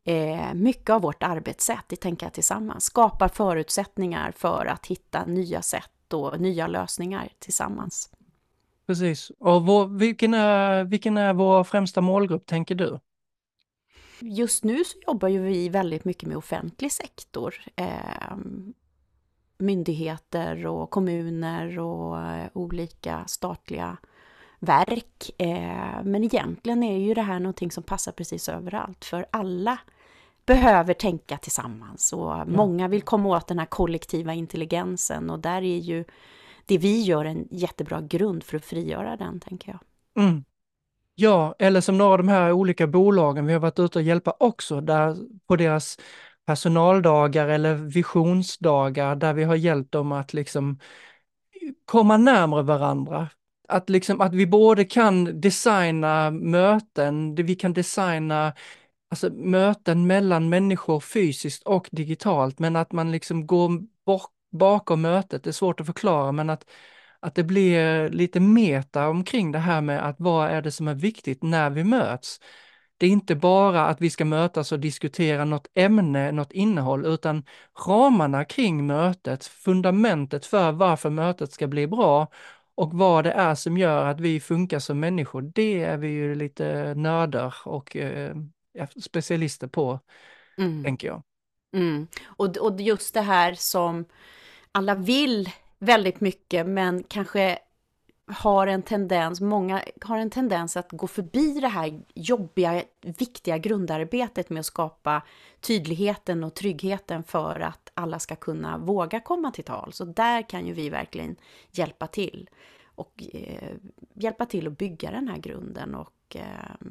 eh, 0.06 0.54
mycket 0.54 0.90
av 0.90 1.02
vårt 1.02 1.22
arbetssätt 1.22 1.92
i 1.92 1.96
Tänka 1.96 2.30
tillsammans, 2.30 2.84
skapar 2.84 3.28
förutsättningar 3.28 4.32
för 4.36 4.66
att 4.66 4.86
hitta 4.86 5.24
nya 5.24 5.62
sätt 5.62 5.90
och 6.14 6.40
nya 6.40 6.66
lösningar 6.66 7.28
tillsammans. 7.38 8.10
Precis. 8.86 9.30
Och 9.38 9.66
vår, 9.66 9.86
vilken, 9.86 10.34
är, 10.34 10.84
vilken 10.84 11.16
är 11.16 11.32
vår 11.32 11.64
främsta 11.64 12.00
målgrupp, 12.00 12.46
tänker 12.46 12.74
du? 12.74 13.00
Just 14.20 14.64
nu 14.64 14.84
så 14.84 14.98
jobbar 15.06 15.28
ju 15.28 15.42
vi 15.42 15.68
väldigt 15.68 16.04
mycket 16.04 16.28
med 16.28 16.36
offentlig 16.36 16.92
sektor. 16.92 17.54
Eh, 17.76 18.36
myndigheter 19.58 20.66
och 20.66 20.90
kommuner 20.90 21.78
och 21.78 22.20
eh, 22.20 22.48
olika 22.52 23.24
statliga 23.26 23.96
verk. 24.58 25.30
Eh, 25.38 26.02
men 26.04 26.24
egentligen 26.24 26.82
är 26.82 26.98
ju 26.98 27.14
det 27.14 27.22
här 27.22 27.40
någonting 27.40 27.70
som 27.70 27.82
passar 27.82 28.12
precis 28.12 28.48
överallt, 28.48 29.04
för 29.04 29.26
alla 29.30 29.78
behöver 30.50 30.94
tänka 30.94 31.36
tillsammans 31.36 32.12
och 32.12 32.30
ja. 32.30 32.44
många 32.44 32.88
vill 32.88 33.02
komma 33.02 33.28
åt 33.28 33.46
den 33.46 33.58
här 33.58 33.66
kollektiva 33.66 34.34
intelligensen 34.34 35.30
och 35.30 35.38
där 35.38 35.62
är 35.62 35.78
ju 35.78 36.04
det 36.66 36.78
vi 36.78 37.02
gör 37.02 37.24
en 37.24 37.48
jättebra 37.50 38.00
grund 38.00 38.42
för 38.42 38.56
att 38.56 38.64
frigöra 38.64 39.16
den, 39.16 39.40
tänker 39.40 39.72
jag. 39.72 39.80
Mm. 40.24 40.44
Ja, 41.14 41.54
eller 41.58 41.80
som 41.80 41.98
några 41.98 42.12
av 42.12 42.18
de 42.18 42.28
här 42.28 42.52
olika 42.52 42.86
bolagen 42.86 43.46
vi 43.46 43.52
har 43.52 43.60
varit 43.60 43.78
ute 43.78 43.98
och 43.98 44.02
hjälpa 44.02 44.34
också, 44.40 44.80
där 44.80 45.16
på 45.46 45.56
deras 45.56 45.98
personaldagar 46.46 47.48
eller 47.48 47.74
visionsdagar 47.74 49.16
där 49.16 49.32
vi 49.32 49.44
har 49.44 49.56
hjälpt 49.56 49.92
dem 49.92 50.12
att 50.12 50.32
liksom 50.32 50.78
komma 51.84 52.16
närmare 52.16 52.62
varandra. 52.62 53.28
Att, 53.68 53.90
liksom, 53.90 54.20
att 54.20 54.34
vi 54.34 54.46
både 54.46 54.84
kan 54.84 55.40
designa 55.40 56.30
möten, 56.30 57.34
vi 57.34 57.54
kan 57.54 57.72
designa 57.72 58.52
alltså, 59.10 59.30
möten 59.30 60.06
mellan 60.06 60.48
människor 60.48 61.00
fysiskt 61.00 61.62
och 61.62 61.88
digitalt, 61.92 62.58
men 62.58 62.76
att 62.76 62.92
man 62.92 63.12
liksom 63.12 63.46
går 63.46 63.70
bort, 64.06 64.30
bakom 64.52 65.00
mötet, 65.00 65.44
det 65.44 65.50
är 65.50 65.52
svårt 65.52 65.80
att 65.80 65.86
förklara, 65.86 66.32
men 66.32 66.50
att 66.50 66.64
att 67.20 67.34
det 67.34 67.44
blir 67.44 68.08
lite 68.08 68.40
meta 68.40 69.08
omkring 69.08 69.52
det 69.52 69.58
här 69.58 69.80
med 69.80 70.06
att 70.08 70.16
vad 70.18 70.50
är 70.50 70.62
det 70.62 70.72
som 70.72 70.88
är 70.88 70.94
viktigt 70.94 71.42
när 71.42 71.70
vi 71.70 71.84
möts. 71.84 72.40
Det 72.98 73.06
är 73.06 73.10
inte 73.10 73.34
bara 73.34 73.86
att 73.86 74.00
vi 74.00 74.10
ska 74.10 74.24
mötas 74.24 74.72
och 74.72 74.80
diskutera 74.80 75.44
något 75.44 75.66
ämne, 75.74 76.32
något 76.32 76.52
innehåll, 76.52 77.06
utan 77.06 77.44
ramarna 77.86 78.44
kring 78.44 78.86
mötet, 78.86 79.44
fundamentet 79.44 80.46
för 80.46 80.72
varför 80.72 81.10
mötet 81.10 81.52
ska 81.52 81.66
bli 81.66 81.86
bra 81.86 82.28
och 82.74 82.94
vad 82.94 83.24
det 83.24 83.32
är 83.32 83.54
som 83.54 83.78
gör 83.78 84.06
att 84.06 84.20
vi 84.20 84.40
funkar 84.40 84.78
som 84.78 85.00
människor, 85.00 85.42
det 85.54 85.82
är 85.82 85.96
vi 85.96 86.08
ju 86.08 86.34
lite 86.34 86.94
nördar 86.94 87.54
och 87.64 87.96
eh, 87.96 88.34
specialister 89.02 89.66
på, 89.66 90.00
mm. 90.58 90.84
tänker 90.84 91.08
jag. 91.08 91.22
Mm. 91.72 92.06
Och, 92.24 92.56
och 92.56 92.80
just 92.80 93.14
det 93.14 93.20
här 93.20 93.54
som 93.54 94.04
alla 94.72 94.94
vill 94.94 95.50
väldigt 95.78 96.20
mycket, 96.20 96.66
men 96.66 97.02
kanske 97.02 97.58
har 98.26 98.66
en 98.66 98.82
tendens, 98.82 99.40
många 99.40 99.82
har 100.00 100.18
en 100.18 100.30
tendens 100.30 100.76
att 100.76 100.92
gå 100.92 101.06
förbi 101.06 101.60
det 101.60 101.68
här 101.68 102.00
jobbiga, 102.14 102.82
viktiga 103.00 103.58
grundarbetet 103.58 104.50
med 104.50 104.60
att 104.60 104.66
skapa 104.66 105.22
tydligheten 105.60 106.44
och 106.44 106.54
tryggheten 106.54 107.22
för 107.22 107.60
att 107.60 107.90
alla 107.94 108.18
ska 108.18 108.36
kunna 108.36 108.78
våga 108.78 109.20
komma 109.20 109.50
till 109.50 109.64
tal. 109.64 109.92
Så 109.92 110.04
där 110.04 110.48
kan 110.48 110.66
ju 110.66 110.72
vi 110.72 110.90
verkligen 110.90 111.36
hjälpa 111.70 112.06
till 112.06 112.50
och 113.00 113.24
eh, 113.32 113.72
hjälpa 114.14 114.46
till 114.46 114.66
att 114.66 114.78
bygga 114.78 115.10
den 115.10 115.28
här 115.28 115.38
grunden 115.38 115.94
och 115.94 116.36
eh, 116.36 116.86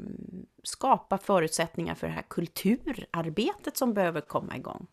skapa 0.63 1.17
förutsättningar 1.17 1.95
för 1.95 2.07
det 2.07 2.13
här 2.13 2.25
kulturarbetet 2.29 3.77
som 3.77 3.93
behöver 3.93 4.21
komma 4.21 4.57
igång. 4.57 4.87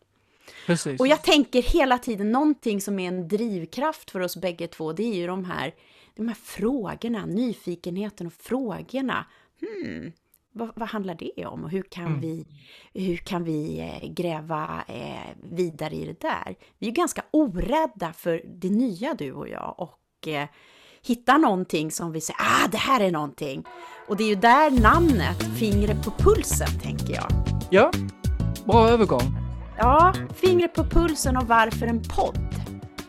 Precis. 0.65 0.99
Och 0.99 1.07
jag 1.07 1.23
tänker 1.23 1.61
hela 1.61 1.97
tiden 1.97 2.31
någonting 2.31 2.81
som 2.81 2.99
är 2.99 3.07
en 3.07 3.27
drivkraft 3.27 4.11
för 4.11 4.19
oss 4.19 4.37
bägge 4.37 4.67
två, 4.67 4.93
det 4.93 5.03
är 5.03 5.15
ju 5.15 5.27
de 5.27 5.45
här, 5.45 5.75
de 6.15 6.27
här 6.27 6.35
frågorna, 6.35 7.25
nyfikenheten 7.25 8.27
och 8.27 8.33
frågorna. 8.33 9.25
Hmm, 9.61 10.11
vad, 10.51 10.71
vad, 10.75 10.89
handlar 10.89 11.15
det 11.15 11.45
om 11.45 11.63
och 11.63 11.69
hur 11.69 11.83
kan 11.83 12.05
mm. 12.05 12.21
vi, 12.21 12.45
hur 12.93 13.17
kan 13.17 13.43
vi 13.43 13.79
eh, 13.79 14.09
gräva 14.09 14.83
eh, 14.87 15.35
vidare 15.51 15.95
i 15.95 16.05
det 16.05 16.19
där? 16.19 16.55
Vi 16.77 16.87
är 16.87 16.91
ganska 16.91 17.23
orädda 17.31 18.13
för 18.13 18.41
det 18.45 18.69
nya 18.69 19.13
du 19.13 19.31
och 19.31 19.49
jag 19.49 19.75
och 19.77 20.27
eh, 21.01 21.07
hitta 21.07 21.37
någonting 21.37 21.91
som 21.91 22.11
vi 22.11 22.21
säger, 22.21 22.39
ah 22.39 22.67
det 22.71 22.77
här 22.77 23.01
är 23.01 23.11
någonting. 23.11 23.63
Och 24.07 24.17
det 24.17 24.23
är 24.23 24.27
ju 24.27 24.35
där 24.35 24.81
namnet, 24.81 25.43
fingret 25.59 26.05
på 26.05 26.11
pulsen, 26.11 26.79
tänker 26.83 27.13
jag. 27.13 27.31
Ja, 27.69 27.91
bra 28.65 28.89
övergång. 28.89 29.47
Ja, 29.77 30.13
fingret 30.35 30.73
på 30.73 30.83
pulsen 30.83 31.37
och 31.37 31.47
varför 31.47 31.87
en 31.87 32.01
podd. 32.15 32.55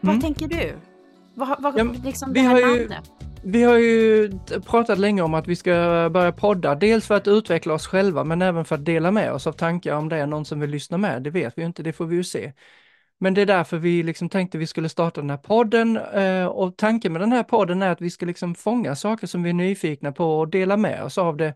Vad 0.01 0.15
mm. 0.15 0.21
tänker 0.21 0.49
du? 0.49 0.77
Vad, 1.35 1.63
vad, 1.63 1.79
ja, 1.79 1.85
liksom 2.05 2.33
vi, 2.33 2.41
har 2.41 2.59
ju, 2.59 2.91
vi 3.43 3.63
har 3.63 3.79
ju 3.79 4.33
pratat 4.67 4.99
länge 4.99 5.23
om 5.23 5.35
att 5.35 5.49
vi 5.49 5.57
ska 5.57 5.73
börja 6.13 6.33
podda, 6.33 6.75
dels 6.75 7.07
för 7.07 7.15
att 7.15 7.29
utveckla 7.29 7.75
oss 7.75 7.87
själva, 7.87 8.25
men 8.25 8.43
även 8.43 8.65
för 8.65 8.75
att 8.75 8.85
dela 8.85 9.11
med 9.11 9.33
oss 9.33 9.47
av 9.47 9.53
tankar 9.53 9.95
om 9.95 10.09
det 10.09 10.17
är 10.17 10.27
någon 10.27 10.45
som 10.45 10.61
vill 10.61 10.71
lyssna 10.71 10.99
med. 10.99 11.23
Det 11.23 11.31
vet 11.31 11.59
vi 11.59 11.63
ju 11.63 11.67
inte, 11.67 11.83
det 11.83 11.93
får 11.93 12.07
vi 12.07 12.17
ju 12.17 12.25
se. 12.25 12.53
Men 13.21 13.35
det 13.35 13.43
är 13.43 13.47
därför 13.47 13.79
vi 13.79 14.03
liksom 14.03 14.29
tänkte 14.29 14.59
vi 14.59 14.67
skulle 14.67 14.89
starta 14.89 15.21
den 15.21 15.31
här 15.31 15.37
podden 15.37 15.97
eh, 15.97 16.47
och 16.47 16.77
tanken 16.77 17.13
med 17.13 17.23
den 17.23 17.33
här 17.33 17.43
podden 17.43 17.83
är 17.83 17.91
att 17.91 18.01
vi 18.01 18.11
ska 18.11 18.27
liksom 18.27 18.55
fånga 18.55 18.97
saker 18.97 19.27
som 19.27 19.43
vi 19.43 19.51
är 19.51 19.55
nyfikna 19.55 20.13
på 20.13 20.39
och 20.39 20.49
dela 20.49 20.77
med 20.77 21.05
oss 21.05 21.19
av 21.19 21.37
det. 21.37 21.55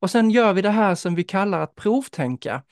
Och 0.00 0.10
sen 0.10 0.30
gör 0.30 0.52
vi 0.52 0.62
det 0.62 0.70
här 0.70 0.94
som 0.94 1.14
vi 1.14 1.24
kallar 1.24 1.60
att 1.60 1.74
provtänka. 1.74 2.62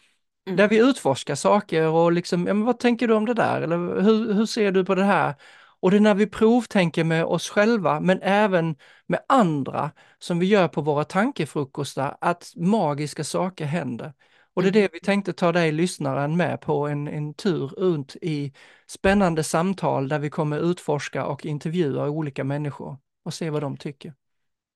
Mm. 0.46 0.56
Där 0.56 0.68
vi 0.68 0.78
utforskar 0.78 1.34
saker 1.34 1.88
och 1.88 2.12
liksom, 2.12 2.46
ja, 2.46 2.54
men 2.54 2.64
vad 2.64 2.78
tänker 2.78 3.08
du 3.08 3.14
om 3.14 3.26
det 3.26 3.34
där? 3.34 3.62
Eller 3.62 3.76
hur, 3.76 4.34
hur 4.34 4.46
ser 4.46 4.72
du 4.72 4.84
på 4.84 4.94
det 4.94 5.04
här? 5.04 5.34
Och 5.80 5.90
det 5.90 5.96
är 5.96 6.00
när 6.00 6.14
vi 6.14 6.26
provtänker 6.26 7.04
med 7.04 7.24
oss 7.24 7.48
själva, 7.48 8.00
men 8.00 8.22
även 8.22 8.76
med 9.06 9.20
andra, 9.28 9.90
som 10.18 10.38
vi 10.38 10.46
gör 10.46 10.68
på 10.68 10.80
våra 10.80 11.04
tankefrukostar, 11.04 12.16
att 12.20 12.52
magiska 12.56 13.24
saker 13.24 13.64
händer. 13.64 14.12
Och 14.56 14.62
det 14.62 14.68
är 14.68 14.72
det 14.72 14.80
mm. 14.80 14.90
vi 14.92 15.00
tänkte 15.00 15.32
ta 15.32 15.52
dig 15.52 15.72
lyssnaren 15.72 16.36
med 16.36 16.60
på 16.60 16.88
en, 16.88 17.08
en 17.08 17.34
tur 17.34 17.66
runt 17.66 18.16
i 18.22 18.52
spännande 18.86 19.44
samtal 19.44 20.08
där 20.08 20.18
vi 20.18 20.30
kommer 20.30 20.70
utforska 20.70 21.26
och 21.26 21.46
intervjua 21.46 22.08
olika 22.08 22.44
människor 22.44 22.96
och 23.25 23.34
se 23.34 23.50
vad 23.50 23.62
de 23.62 23.76
tycker. 23.76 24.12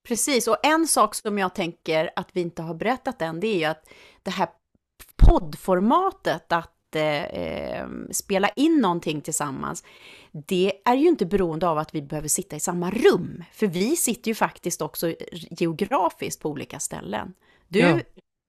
Precis, 0.08 0.48
och 0.48 0.56
en 0.62 0.86
sak 0.86 1.14
som 1.14 1.38
jag 1.38 1.54
tänker 1.54 2.10
att 2.16 2.28
vi 2.32 2.40
inte 2.40 2.62
har 2.62 2.74
berättat 2.74 3.22
än, 3.22 3.40
det 3.40 3.46
är 3.46 3.58
ju 3.58 3.64
att 3.64 3.88
det 4.22 4.30
här 4.30 4.48
poddformatet, 5.16 6.52
att 6.52 6.96
eh, 6.96 7.86
spela 8.10 8.48
in 8.48 8.80
någonting 8.80 9.20
tillsammans, 9.20 9.84
det 10.32 10.72
är 10.84 10.94
ju 10.94 11.08
inte 11.08 11.26
beroende 11.26 11.68
av 11.68 11.78
att 11.78 11.94
vi 11.94 12.02
behöver 12.02 12.28
sitta 12.28 12.56
i 12.56 12.60
samma 12.60 12.90
rum. 12.90 13.44
För 13.52 13.66
vi 13.66 13.96
sitter 13.96 14.30
ju 14.30 14.34
faktiskt 14.34 14.82
också 14.82 15.14
geografiskt 15.32 16.42
på 16.42 16.48
olika 16.48 16.78
ställen. 16.78 17.34
Du, 17.68 17.78
ja. 17.78 18.00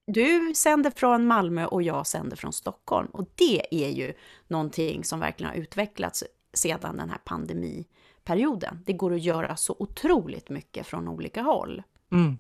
Du 0.08 0.53
sänder 0.55 0.91
från 0.91 1.25
Malmö 1.27 1.65
och 1.65 1.84
jag 1.84 2.08
sänder 2.08 2.38
från 2.38 2.53
Stockholm. 2.53 3.08
Och 3.08 3.29
det 3.36 3.86
är 3.86 3.89
ju 3.89 4.13
någonting 4.48 5.03
som 5.03 5.20
verkligen 5.20 5.51
har 5.51 5.58
utvecklats 5.58 6.24
sedan 6.53 6.98
den 6.98 7.10
här 7.10 7.20
pandemiperioden. 7.25 8.84
Det 8.86 8.93
går 8.93 9.13
att 9.13 9.22
göra 9.22 9.55
så 9.55 9.75
otroligt 9.79 10.50
mycket 10.50 10.88
från 10.88 11.08
olika 11.08 11.41
håll. 11.41 11.84
Mm. 12.12 12.38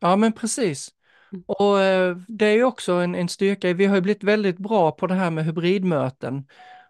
Ja, 0.00 0.16
men 0.16 0.32
precis. 0.32 0.94
Mm. 1.32 1.44
Och 1.48 1.80
eh, 1.80 2.16
det 2.28 2.46
är 2.46 2.52
ju 2.54 2.64
också 2.64 2.92
en, 2.92 3.14
en 3.14 3.28
styrka. 3.28 3.72
Vi 3.74 3.86
har 3.86 3.94
ju 3.96 4.00
blivit 4.02 4.24
väldigt 4.24 4.58
bra 4.58 4.92
på 4.92 5.06
det 5.06 5.14
här 5.14 5.30
med 5.30 5.44
hybridmöten 5.44 6.48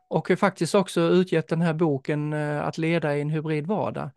och 0.09 0.29
har 0.29 0.37
faktiskt 0.37 0.75
också 0.75 1.01
utgett 1.01 1.49
den 1.49 1.61
här 1.63 1.75
boken 1.75 2.33
eh, 2.33 2.67
Att 2.67 2.79
leda 2.79 3.17
i 3.17 3.21
en 3.21 3.31
hybrid 3.31 3.67
vardag. 3.67 4.11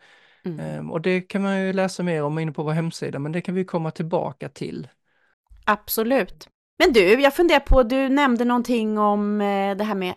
Mm. 0.46 0.60
Ehm, 0.60 0.91
Och 0.91 1.01
det 1.01 1.22
kan 1.22 1.41
man 1.41 1.62
ju 1.62 1.74
läsa 1.74 2.03
mer 2.03 2.24
om 2.24 2.39
inne 2.39 2.51
på 2.51 2.63
vår 2.63 2.72
hemsida, 2.72 3.19
men 3.19 3.31
det 3.31 3.41
kan 3.41 3.55
vi 3.55 3.65
komma 3.65 3.91
tillbaka 3.91 4.50
till. 4.50 4.88
Absolut. 5.65 6.47
Men 6.79 6.93
du, 6.93 7.21
jag 7.21 7.35
funderar 7.35 7.59
på, 7.59 7.83
du 7.83 8.09
nämnde 8.09 8.45
någonting 8.45 8.97
om 8.97 9.41
eh, 9.41 9.77
det 9.77 9.83
här 9.83 9.95
med, 9.95 10.13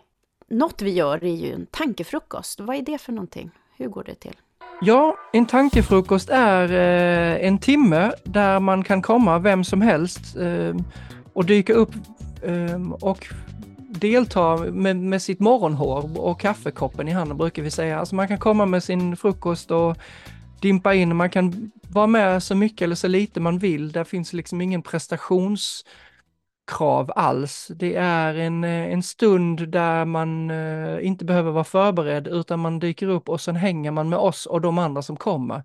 något 0.49 0.81
vi 0.81 0.91
gör 0.91 1.23
är 1.23 1.35
ju 1.35 1.53
en 1.53 1.65
tankefrukost. 1.65 2.59
Vad 2.59 2.75
är 2.75 2.81
det 2.81 2.97
för 2.97 3.11
någonting? 3.11 3.51
Hur 3.77 3.87
går 3.87 4.03
det 4.03 4.15
till? 4.15 4.35
Ja, 4.81 5.17
en 5.33 5.45
tankefrukost 5.45 6.29
är 6.29 6.71
eh, 6.71 7.47
en 7.47 7.57
timme 7.57 8.11
där 8.23 8.59
man 8.59 8.83
kan 8.83 9.01
komma 9.01 9.39
vem 9.39 9.63
som 9.63 9.81
helst 9.81 10.35
eh, 10.37 10.75
och 11.33 11.45
dyka 11.45 11.73
upp 11.73 11.91
eh, 12.41 12.91
och 13.01 13.27
delta 13.89 14.57
med, 14.57 14.95
med 14.95 15.21
sitt 15.21 15.39
morgonhår 15.39 16.19
och 16.19 16.39
kaffekoppen 16.39 17.07
i 17.07 17.11
handen 17.11 17.37
brukar 17.37 17.63
vi 17.63 17.71
säga. 17.71 17.99
Alltså 17.99 18.15
man 18.15 18.27
kan 18.27 18.37
komma 18.37 18.65
med 18.65 18.83
sin 18.83 19.17
frukost 19.17 19.71
och 19.71 19.97
dimpa 20.63 20.93
in. 20.93 21.15
Man 21.15 21.29
kan 21.29 21.71
vara 21.89 22.07
med 22.07 22.43
så 22.43 22.55
mycket 22.55 22.81
eller 22.81 22.95
så 22.95 23.07
lite 23.07 23.39
man 23.39 23.59
vill. 23.59 23.91
Där 23.91 24.03
finns 24.03 24.33
liksom 24.33 24.61
ingen 24.61 24.81
prestationskrav 24.81 27.11
alls. 27.15 27.71
Det 27.75 27.95
är 27.95 28.35
en, 28.35 28.63
eh, 28.63 28.93
en 28.93 29.03
stund 29.03 29.69
där 29.69 30.05
man 30.05 30.51
eh, 30.51 31.05
inte 31.05 31.25
behöver 31.25 31.51
vara 31.51 31.63
förberedd 31.63 32.27
utan 32.27 32.59
man 32.59 32.79
dyker 32.79 33.07
upp 33.07 33.29
och 33.29 33.41
sen 33.41 33.55
hänger 33.55 33.91
man 33.91 34.09
med 34.09 34.19
oss 34.19 34.45
och 34.45 34.61
de 34.61 34.77
andra 34.77 35.01
som 35.01 35.17
kommer. 35.17 35.63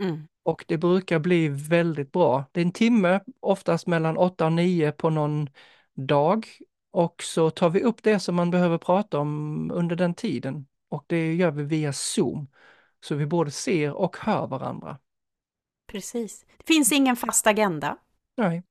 Mm. 0.00 0.26
Och 0.42 0.64
det 0.68 0.78
brukar 0.78 1.18
bli 1.18 1.48
väldigt 1.48 2.12
bra. 2.12 2.44
Det 2.52 2.60
är 2.60 2.64
en 2.64 2.72
timme, 2.72 3.20
oftast 3.40 3.86
mellan 3.86 4.16
8 4.16 4.46
och 4.46 4.52
9 4.52 4.92
på 4.92 5.10
någon 5.10 5.48
dag. 5.94 6.46
Och 6.92 7.22
så 7.22 7.50
tar 7.50 7.70
vi 7.70 7.82
upp 7.82 8.02
det 8.02 8.20
som 8.20 8.34
man 8.34 8.50
behöver 8.50 8.78
prata 8.78 9.18
om 9.18 9.70
under 9.70 9.96
den 9.96 10.14
tiden. 10.14 10.66
Och 10.88 11.04
det 11.06 11.34
gör 11.34 11.50
vi 11.50 11.62
via 11.62 11.92
Zoom. 11.92 12.48
Så 13.04 13.14
vi 13.14 13.26
både 13.26 13.50
ser 13.50 13.92
och 13.92 14.16
hör 14.16 14.46
varandra. 14.46 14.98
Precis. 15.86 16.44
Det 16.58 16.66
finns 16.66 16.92
ingen 16.92 17.16
fast 17.16 17.46
agenda. 17.46 17.96
Nej, 18.36 18.62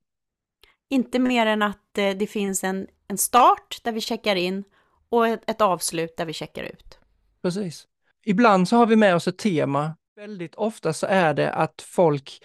Inte 0.88 1.18
mer 1.18 1.46
än 1.46 1.62
att 1.62 1.98
eh, 1.98 2.10
det 2.10 2.26
finns 2.26 2.64
en, 2.64 2.86
en 3.08 3.18
start 3.18 3.80
där 3.84 3.92
vi 3.92 4.00
checkar 4.00 4.36
in 4.36 4.64
och 5.08 5.28
ett, 5.28 5.50
ett 5.50 5.60
avslut 5.60 6.16
där 6.16 6.24
vi 6.24 6.32
checkar 6.32 6.62
ut. 6.62 6.98
precis. 7.42 7.86
Ibland 8.24 8.68
så 8.68 8.76
har 8.76 8.86
vi 8.86 8.96
med 8.96 9.14
oss 9.14 9.28
ett 9.28 9.38
tema. 9.38 9.96
Väldigt 10.16 10.54
ofta 10.54 10.92
så 10.92 11.06
är 11.06 11.34
det 11.34 11.52
att 11.52 11.82
folk 11.82 12.42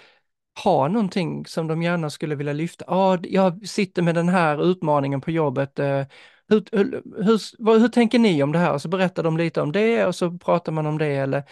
har 0.54 0.90
någonting 0.90 1.46
som 1.46 1.68
de 1.68 1.82
gärna 1.84 2.10
skulle 2.10 2.36
vilja 2.36 2.54
lyfta. 2.54 2.86
Ja, 2.88 3.18
jag 3.24 3.68
sitter 3.68 4.02
med 4.02 4.16
den 4.16 4.30
här 4.30 4.64
utmaningen 4.72 5.22
på 5.22 5.32
jobbet. 5.32 5.80
eh, 5.80 6.06
Hur, 6.48 6.64
hur, 6.72 7.02
hur, 7.24 7.80
hur 7.80 7.88
tänker 7.88 8.20
ni 8.20 8.44
om 8.44 8.52
det 8.52 8.60
här? 8.60 8.74
Och 8.74 8.82
så 8.82 8.88
berättar 8.90 9.24
de 9.24 9.38
lite 9.38 9.62
om 9.62 9.72
det 9.72 10.06
och 10.06 10.16
så 10.16 10.38
pratar 10.38 10.72
man 10.72 10.86
om 10.86 10.98
det. 10.98 11.08
Eller 11.08 11.44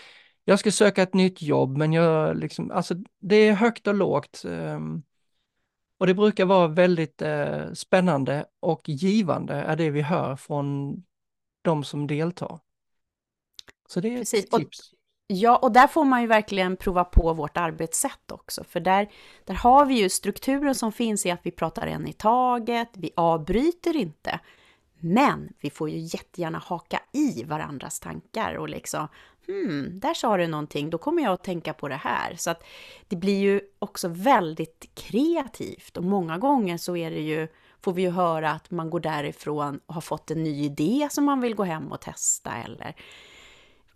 jag 0.45 0.59
ska 0.59 0.71
söka 0.71 1.03
ett 1.03 1.13
nytt 1.13 1.41
jobb, 1.41 1.77
men 1.77 1.93
jag 1.93 2.37
liksom, 2.37 2.71
alltså 2.71 2.95
det 3.19 3.35
är 3.35 3.53
högt 3.53 3.87
och 3.87 3.93
lågt. 3.93 4.43
ehm, 4.45 5.03
Och 5.99 6.07
det 6.07 6.13
brukar 6.13 6.45
vara 6.45 6.67
väldigt 6.67 7.21
eh, 7.21 7.71
spännande 7.73 8.45
och 8.59 8.89
givande 8.89 9.53
är 9.53 9.75
det 9.75 9.89
vi 9.89 10.01
hör 10.01 10.35
från 10.35 10.95
de 11.61 11.83
som 11.83 12.07
deltar. 12.07 12.59
Så 13.87 13.99
det 13.99 14.07
är 14.13 14.17
Precis, 14.17 14.45
ett 14.45 14.53
och- 14.53 14.59
tips. 14.59 14.91
Ja, 15.27 15.57
och 15.57 15.71
där 15.71 15.87
får 15.87 16.05
man 16.05 16.21
ju 16.21 16.27
verkligen 16.27 16.77
prova 16.77 17.03
på 17.03 17.33
vårt 17.33 17.57
arbetssätt 17.57 18.31
också, 18.31 18.63
för 18.63 18.79
där, 18.79 19.11
där 19.45 19.53
har 19.53 19.85
vi 19.85 19.93
ju 20.01 20.09
strukturen 20.09 20.75
som 20.75 20.91
finns 20.91 21.25
i 21.25 21.31
att 21.31 21.39
vi 21.43 21.51
pratar 21.51 21.87
en 21.87 22.07
i 22.07 22.13
taget, 22.13 22.89
vi 22.93 23.11
avbryter 23.15 23.95
inte, 23.95 24.39
men 24.99 25.49
vi 25.59 25.69
får 25.69 25.89
ju 25.89 25.97
jättegärna 25.99 26.57
haka 26.57 26.99
i 27.13 27.43
varandras 27.43 27.99
tankar 27.99 28.55
och 28.55 28.69
liksom, 28.69 29.07
hmm, 29.47 29.99
där 29.99 30.13
sa 30.13 30.37
du 30.37 30.47
någonting, 30.47 30.89
då 30.89 30.97
kommer 30.97 31.23
jag 31.23 31.33
att 31.33 31.43
tänka 31.43 31.73
på 31.73 31.87
det 31.87 31.95
här. 31.95 32.35
Så 32.35 32.49
att 32.49 32.63
det 33.07 33.15
blir 33.15 33.39
ju 33.39 33.61
också 33.79 34.07
väldigt 34.07 34.89
kreativt 34.93 35.97
och 35.97 36.03
många 36.03 36.37
gånger 36.37 36.77
så 36.77 36.97
är 36.97 37.11
det 37.11 37.21
ju, 37.21 37.47
får 37.81 37.93
vi 37.93 38.01
ju 38.01 38.09
höra 38.09 38.51
att 38.51 38.71
man 38.71 38.89
går 38.89 38.99
därifrån 38.99 39.79
och 39.85 39.93
har 39.93 40.01
fått 40.01 40.31
en 40.31 40.43
ny 40.43 40.63
idé 40.63 41.07
som 41.11 41.25
man 41.25 41.41
vill 41.41 41.55
gå 41.55 41.63
hem 41.63 41.91
och 41.91 42.01
testa 42.01 42.51
eller 42.53 42.95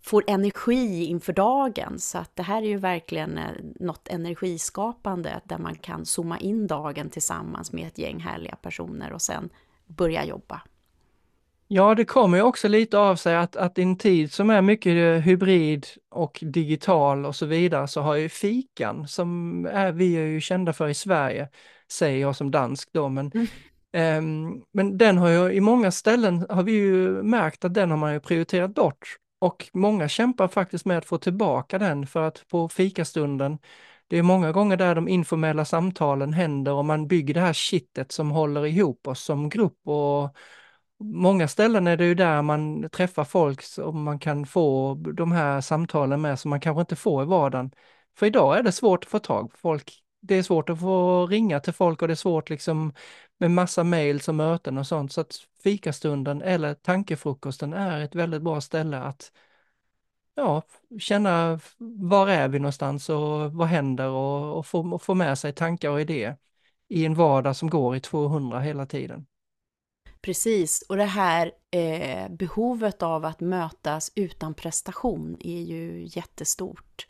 får 0.08 0.24
energi 0.26 1.04
inför 1.04 1.32
dagen. 1.32 1.98
Så 1.98 2.18
att 2.18 2.36
det 2.36 2.42
här 2.42 2.62
är 2.62 2.66
ju 2.66 2.76
verkligen 2.76 3.38
eh, 3.38 3.50
något 3.80 4.08
energiskapande 4.08 5.40
där 5.44 5.58
man 5.58 5.74
kan 5.74 6.06
zooma 6.06 6.38
in 6.38 6.66
dagen 6.66 7.10
tillsammans 7.10 7.72
med 7.72 7.86
ett 7.86 7.98
gäng 7.98 8.20
härliga 8.20 8.56
personer 8.56 9.12
och 9.12 9.22
sen 9.22 9.50
börja 9.86 10.24
jobba. 10.24 10.62
Ja, 11.70 11.94
det 11.94 12.04
kommer 12.04 12.36
ju 12.38 12.42
också 12.42 12.68
lite 12.68 12.98
av 12.98 13.16
sig 13.16 13.36
att, 13.36 13.56
att 13.56 13.78
i 13.78 13.82
en 13.82 13.98
tid 13.98 14.32
som 14.32 14.50
är 14.50 14.62
mycket 14.62 14.92
eh, 14.92 15.22
hybrid 15.24 15.86
och 16.10 16.38
digital 16.42 17.26
och 17.26 17.36
så 17.36 17.46
vidare 17.46 17.88
så 17.88 18.00
har 18.00 18.14
ju 18.14 18.28
fikan, 18.28 19.08
som 19.08 19.66
är, 19.66 19.92
vi 19.92 20.14
är 20.16 20.24
ju 20.26 20.40
kända 20.40 20.72
för 20.72 20.88
i 20.88 20.94
Sverige, 20.94 21.48
säger 21.92 22.20
jag 22.20 22.36
som 22.36 22.50
dansk 22.50 22.88
då, 22.92 23.08
men, 23.08 23.30
Mm. 23.34 23.46
ehm, 23.92 24.62
men 24.72 24.98
den 24.98 25.18
har 25.18 25.28
ju 25.28 25.52
i 25.52 25.60
många 25.60 25.90
ställen 25.90 26.46
har 26.50 26.62
vi 26.62 26.72
ju 26.72 27.22
märkt 27.22 27.64
att 27.64 27.74
den 27.74 27.90
har 27.90 27.96
man 27.98 28.12
ju 28.12 28.20
prioriterat 28.20 28.74
bort. 28.74 29.16
Och 29.40 29.70
många 29.72 30.08
kämpar 30.08 30.48
faktiskt 30.48 30.84
med 30.84 30.98
att 30.98 31.06
få 31.06 31.18
tillbaka 31.18 31.78
den 31.78 32.06
för 32.06 32.22
att 32.22 32.48
på 32.48 32.68
fikastunden, 32.68 33.58
det 34.08 34.18
är 34.18 34.22
många 34.22 34.52
gånger 34.52 34.76
där 34.76 34.94
de 34.94 35.08
informella 35.08 35.64
samtalen 35.64 36.32
händer 36.32 36.72
och 36.72 36.84
man 36.84 37.08
bygger 37.08 37.34
det 37.34 37.40
här 37.40 37.52
kittet 37.52 38.12
som 38.12 38.30
håller 38.30 38.66
ihop 38.66 39.06
oss 39.06 39.22
som 39.24 39.48
grupp 39.48 39.78
och 39.88 40.36
Många 41.00 41.48
ställen 41.48 41.86
är 41.86 41.96
det 41.96 42.04
ju 42.04 42.14
där 42.14 42.42
man 42.42 42.90
träffar 42.90 43.24
folk 43.24 43.62
som 43.62 44.02
man 44.02 44.18
kan 44.18 44.46
få 44.46 44.94
de 44.94 45.32
här 45.32 45.60
samtalen 45.60 46.20
med 46.20 46.38
som 46.38 46.50
man 46.50 46.60
kanske 46.60 46.80
inte 46.80 46.96
får 46.96 47.22
i 47.22 47.26
vardagen. 47.26 47.70
För 48.16 48.26
idag 48.26 48.58
är 48.58 48.62
det 48.62 48.72
svårt 48.72 49.04
att 49.04 49.10
få 49.10 49.18
tag 49.18 49.50
på 49.50 49.56
folk. 49.56 50.02
Det 50.20 50.34
är 50.34 50.42
svårt 50.42 50.70
att 50.70 50.80
få 50.80 51.26
ringa 51.26 51.60
till 51.60 51.72
folk 51.72 52.02
och 52.02 52.08
det 52.08 52.14
är 52.14 52.16
svårt 52.16 52.50
liksom 52.50 52.92
med 53.38 53.50
massa 53.50 53.84
mejl 53.84 54.20
och 54.28 54.34
möten 54.34 54.78
och 54.78 54.86
sånt. 54.86 55.12
Så 55.12 55.20
att 55.20 55.36
fikastunden 55.62 56.42
eller 56.42 56.74
tankefrukosten 56.74 57.72
är 57.72 58.00
ett 58.00 58.14
väldigt 58.14 58.42
bra 58.42 58.60
ställe 58.60 58.98
att 58.98 59.32
ja, 60.34 60.62
känna 60.98 61.60
var 61.78 62.28
är 62.28 62.48
vi 62.48 62.58
någonstans 62.58 63.08
och 63.08 63.52
vad 63.52 63.68
händer 63.68 64.08
och, 64.08 64.58
och, 64.58 64.66
få, 64.66 64.94
och 64.94 65.02
få 65.02 65.14
med 65.14 65.38
sig 65.38 65.52
tankar 65.54 65.90
och 65.90 66.00
idéer 66.00 66.36
i 66.88 67.04
en 67.06 67.14
vardag 67.14 67.56
som 67.56 67.70
går 67.70 67.96
i 67.96 68.00
200 68.00 68.60
hela 68.60 68.86
tiden. 68.86 69.27
Precis, 70.28 70.82
och 70.88 70.96
det 70.96 71.04
här 71.04 71.52
eh, 71.70 72.28
behovet 72.30 73.02
av 73.02 73.24
att 73.24 73.40
mötas 73.40 74.12
utan 74.14 74.54
prestation 74.54 75.36
är 75.40 75.60
ju 75.60 76.08
jättestort. 76.10 77.06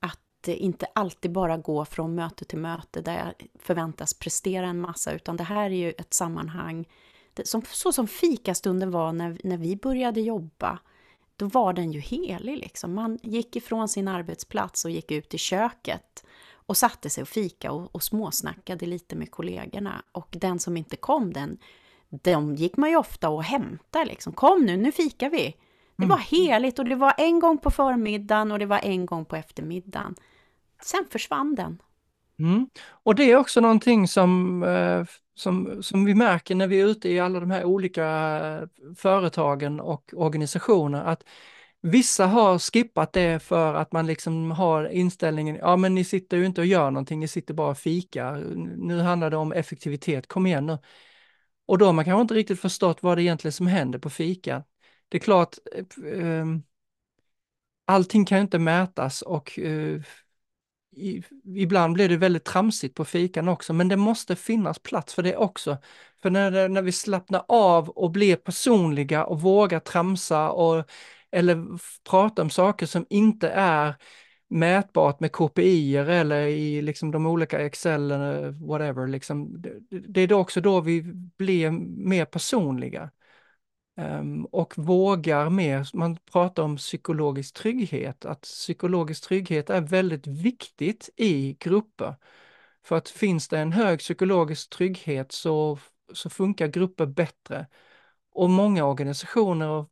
Att 0.00 0.48
eh, 0.48 0.62
inte 0.62 0.86
alltid 0.94 1.32
bara 1.32 1.56
gå 1.56 1.84
från 1.84 2.14
möte 2.14 2.44
till 2.44 2.58
möte 2.58 3.00
där 3.00 3.18
jag 3.18 3.48
förväntas 3.58 4.14
prestera 4.14 4.66
en 4.66 4.80
massa, 4.80 5.12
utan 5.12 5.36
det 5.36 5.44
här 5.44 5.64
är 5.64 5.74
ju 5.74 5.90
ett 5.90 6.14
sammanhang, 6.14 6.88
det, 7.34 7.48
som, 7.48 7.62
så 7.62 7.92
som 7.92 8.08
fikastunden 8.08 8.90
var 8.90 9.12
när, 9.12 9.40
när 9.44 9.56
vi 9.56 9.76
började 9.76 10.20
jobba, 10.20 10.78
då 11.36 11.46
var 11.46 11.72
den 11.72 11.92
ju 11.92 12.00
helig 12.00 12.58
liksom. 12.58 12.94
Man 12.94 13.18
gick 13.22 13.56
ifrån 13.56 13.88
sin 13.88 14.08
arbetsplats 14.08 14.84
och 14.84 14.90
gick 14.90 15.10
ut 15.10 15.34
i 15.34 15.38
köket 15.38 16.24
och 16.52 16.76
satte 16.76 17.10
sig 17.10 17.22
och 17.22 17.28
fika 17.28 17.72
och, 17.72 17.94
och 17.94 18.02
småsnackade 18.02 18.86
lite 18.86 19.16
med 19.16 19.30
kollegorna. 19.30 20.02
Och 20.12 20.28
den 20.30 20.58
som 20.58 20.76
inte 20.76 20.96
kom, 20.96 21.32
den 21.32 21.58
de 22.22 22.54
gick 22.54 22.76
man 22.76 22.90
ju 22.90 22.96
ofta 22.96 23.28
och 23.28 23.44
hämtade 23.44 24.04
liksom. 24.04 24.32
Kom 24.32 24.64
nu, 24.64 24.76
nu 24.76 24.92
fikar 24.92 25.30
vi. 25.30 25.56
Det 25.96 26.06
var 26.06 26.18
heligt 26.18 26.78
och 26.78 26.84
det 26.84 26.94
var 26.94 27.14
en 27.18 27.40
gång 27.40 27.58
på 27.58 27.70
förmiddagen 27.70 28.52
och 28.52 28.58
det 28.58 28.66
var 28.66 28.80
en 28.82 29.06
gång 29.06 29.24
på 29.24 29.36
eftermiddagen. 29.36 30.14
Sen 30.82 31.04
försvann 31.10 31.54
den. 31.54 31.82
Mm. 32.38 32.68
Och 32.86 33.14
det 33.14 33.30
är 33.30 33.36
också 33.36 33.60
någonting 33.60 34.08
som, 34.08 34.62
eh, 34.62 35.04
som, 35.34 35.82
som 35.82 36.04
vi 36.04 36.14
märker 36.14 36.54
när 36.54 36.66
vi 36.66 36.80
är 36.80 36.86
ute 36.86 37.08
i 37.08 37.20
alla 37.20 37.40
de 37.40 37.50
här 37.50 37.64
olika 37.64 38.06
eh, 38.46 38.68
företagen 38.96 39.80
och 39.80 40.14
organisationer, 40.16 41.04
att 41.04 41.24
vissa 41.80 42.26
har 42.26 42.58
skippat 42.58 43.12
det 43.12 43.42
för 43.42 43.74
att 43.74 43.92
man 43.92 44.06
liksom 44.06 44.50
har 44.50 44.88
inställningen, 44.88 45.56
ja 45.56 45.76
men 45.76 45.94
ni 45.94 46.04
sitter 46.04 46.36
ju 46.36 46.46
inte 46.46 46.60
och 46.60 46.66
gör 46.66 46.90
någonting, 46.90 47.20
ni 47.20 47.28
sitter 47.28 47.54
bara 47.54 47.70
och 47.70 47.78
fikar. 47.78 48.36
Nu 48.76 49.00
handlar 49.00 49.30
det 49.30 49.36
om 49.36 49.52
effektivitet, 49.52 50.26
kom 50.26 50.46
igen 50.46 50.66
nu. 50.66 50.78
Och 51.66 51.78
då 51.78 51.86
har 51.86 51.92
man 51.92 52.04
kanske 52.04 52.22
inte 52.22 52.34
riktigt 52.34 52.60
förstått 52.60 53.02
vad 53.02 53.18
det 53.18 53.22
egentligen 53.22 53.52
som 53.52 53.66
händer 53.66 53.98
på 53.98 54.10
fikan. 54.10 54.62
Det 55.08 55.16
är 55.16 55.20
klart, 55.20 55.56
eh, 56.12 56.46
allting 57.84 58.24
kan 58.24 58.38
ju 58.38 58.42
inte 58.42 58.58
mätas 58.58 59.22
och 59.22 59.58
eh, 59.58 60.00
i, 60.96 61.22
ibland 61.56 61.94
blir 61.94 62.08
det 62.08 62.16
väldigt 62.16 62.44
tramsigt 62.44 62.94
på 62.94 63.04
fikan 63.04 63.48
också, 63.48 63.72
men 63.72 63.88
det 63.88 63.96
måste 63.96 64.36
finnas 64.36 64.78
plats 64.78 65.14
för 65.14 65.22
det 65.22 65.36
också. 65.36 65.78
För 66.22 66.30
när, 66.30 66.68
när 66.68 66.82
vi 66.82 66.92
slappnar 66.92 67.44
av 67.48 67.88
och 67.88 68.10
blir 68.10 68.36
personliga 68.36 69.24
och 69.24 69.40
vågar 69.40 69.80
tramsa 69.80 70.50
och, 70.50 70.84
eller 71.30 71.64
prata 72.10 72.42
om 72.42 72.50
saker 72.50 72.86
som 72.86 73.06
inte 73.10 73.48
är 73.48 73.94
mätbart 74.54 75.20
med 75.20 75.32
KPI 75.32 75.96
eller 75.96 76.46
i 76.46 76.82
liksom 76.82 77.10
de 77.10 77.26
olika 77.26 77.60
Excel 77.60 78.10
eller 78.10 78.50
whatever. 78.50 79.06
Liksom, 79.06 79.62
det, 79.62 79.80
det 79.90 80.20
är 80.20 80.32
också 80.32 80.60
då 80.60 80.80
vi 80.80 81.02
blir 81.36 81.70
mer 81.70 82.24
personliga. 82.24 83.10
Um, 83.96 84.44
och 84.44 84.78
vågar 84.78 85.50
mer, 85.50 85.88
man 85.94 86.16
pratar 86.16 86.62
om 86.62 86.76
psykologisk 86.76 87.54
trygghet, 87.54 88.24
att 88.24 88.40
psykologisk 88.40 89.24
trygghet 89.24 89.70
är 89.70 89.80
väldigt 89.80 90.26
viktigt 90.26 91.10
i 91.16 91.56
grupper. 91.60 92.14
För 92.84 92.96
att 92.96 93.08
finns 93.08 93.48
det 93.48 93.58
en 93.58 93.72
hög 93.72 93.98
psykologisk 93.98 94.70
trygghet 94.70 95.32
så, 95.32 95.78
så 96.12 96.30
funkar 96.30 96.66
grupper 96.66 97.06
bättre. 97.06 97.66
Och 98.32 98.50
många 98.50 98.84
organisationer 98.84 99.68
och 99.68 99.90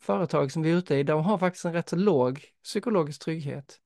företag 0.00 0.52
som 0.52 0.62
vi 0.62 0.70
är 0.70 0.76
ute 0.76 0.96
i, 0.96 1.02
de 1.02 1.24
har 1.24 1.38
faktiskt 1.38 1.64
en 1.64 1.72
rätt 1.72 1.88
så 1.88 1.96
låg 1.96 2.44
psykologisk 2.64 3.22
trygghet. 3.24 3.80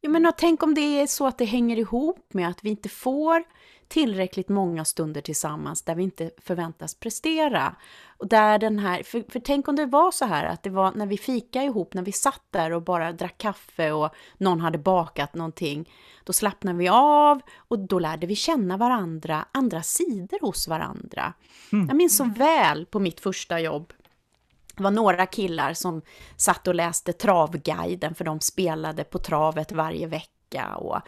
Ja, 0.00 0.10
men 0.10 0.32
tänk 0.36 0.62
om 0.62 0.74
det 0.74 1.00
är 1.00 1.06
så 1.06 1.26
att 1.26 1.38
det 1.38 1.44
hänger 1.44 1.76
ihop 1.76 2.26
med 2.34 2.48
att 2.48 2.64
vi 2.64 2.70
inte 2.70 2.88
får 2.88 3.44
tillräckligt 3.88 4.48
många 4.48 4.84
stunder 4.84 5.20
tillsammans 5.20 5.82
där 5.82 5.94
vi 5.94 6.02
inte 6.02 6.30
förväntas 6.38 6.94
prestera. 6.94 7.76
Och 8.16 8.28
där 8.28 8.58
den 8.58 8.78
här, 8.78 9.02
för, 9.02 9.24
för 9.28 9.40
tänk 9.40 9.68
om 9.68 9.76
det 9.76 9.86
var 9.86 10.10
så 10.10 10.24
här 10.24 10.44
att 10.44 10.62
det 10.62 10.70
var 10.70 10.92
när 10.92 11.06
vi 11.06 11.18
fika 11.18 11.62
ihop, 11.62 11.94
när 11.94 12.02
vi 12.02 12.12
satt 12.12 12.42
där 12.50 12.70
och 12.70 12.82
bara 12.82 13.12
drack 13.12 13.38
kaffe 13.38 13.92
och 13.92 14.14
någon 14.38 14.60
hade 14.60 14.78
bakat 14.78 15.34
någonting, 15.34 15.90
då 16.24 16.32
slappnade 16.32 16.78
vi 16.78 16.88
av 16.88 17.40
och 17.56 17.78
då 17.78 17.98
lärde 17.98 18.26
vi 18.26 18.36
känna 18.36 18.76
varandra, 18.76 19.46
andra 19.52 19.82
sidor 19.82 20.38
hos 20.40 20.68
varandra. 20.68 21.32
Mm. 21.72 21.86
Jag 21.86 21.96
minns 21.96 22.16
så 22.16 22.24
väl 22.24 22.86
på 22.86 22.98
mitt 22.98 23.20
första 23.20 23.60
jobb 23.60 23.92
det 24.78 24.84
var 24.84 24.90
några 24.90 25.26
killar 25.26 25.72
som 25.72 26.02
satt 26.36 26.68
och 26.68 26.74
läste 26.74 27.12
Travguiden 27.12 28.14
för 28.14 28.24
de 28.24 28.40
spelade 28.40 29.04
på 29.04 29.18
travet 29.18 29.72
varje 29.72 30.06
vecka. 30.06 30.74
Och 30.76 31.00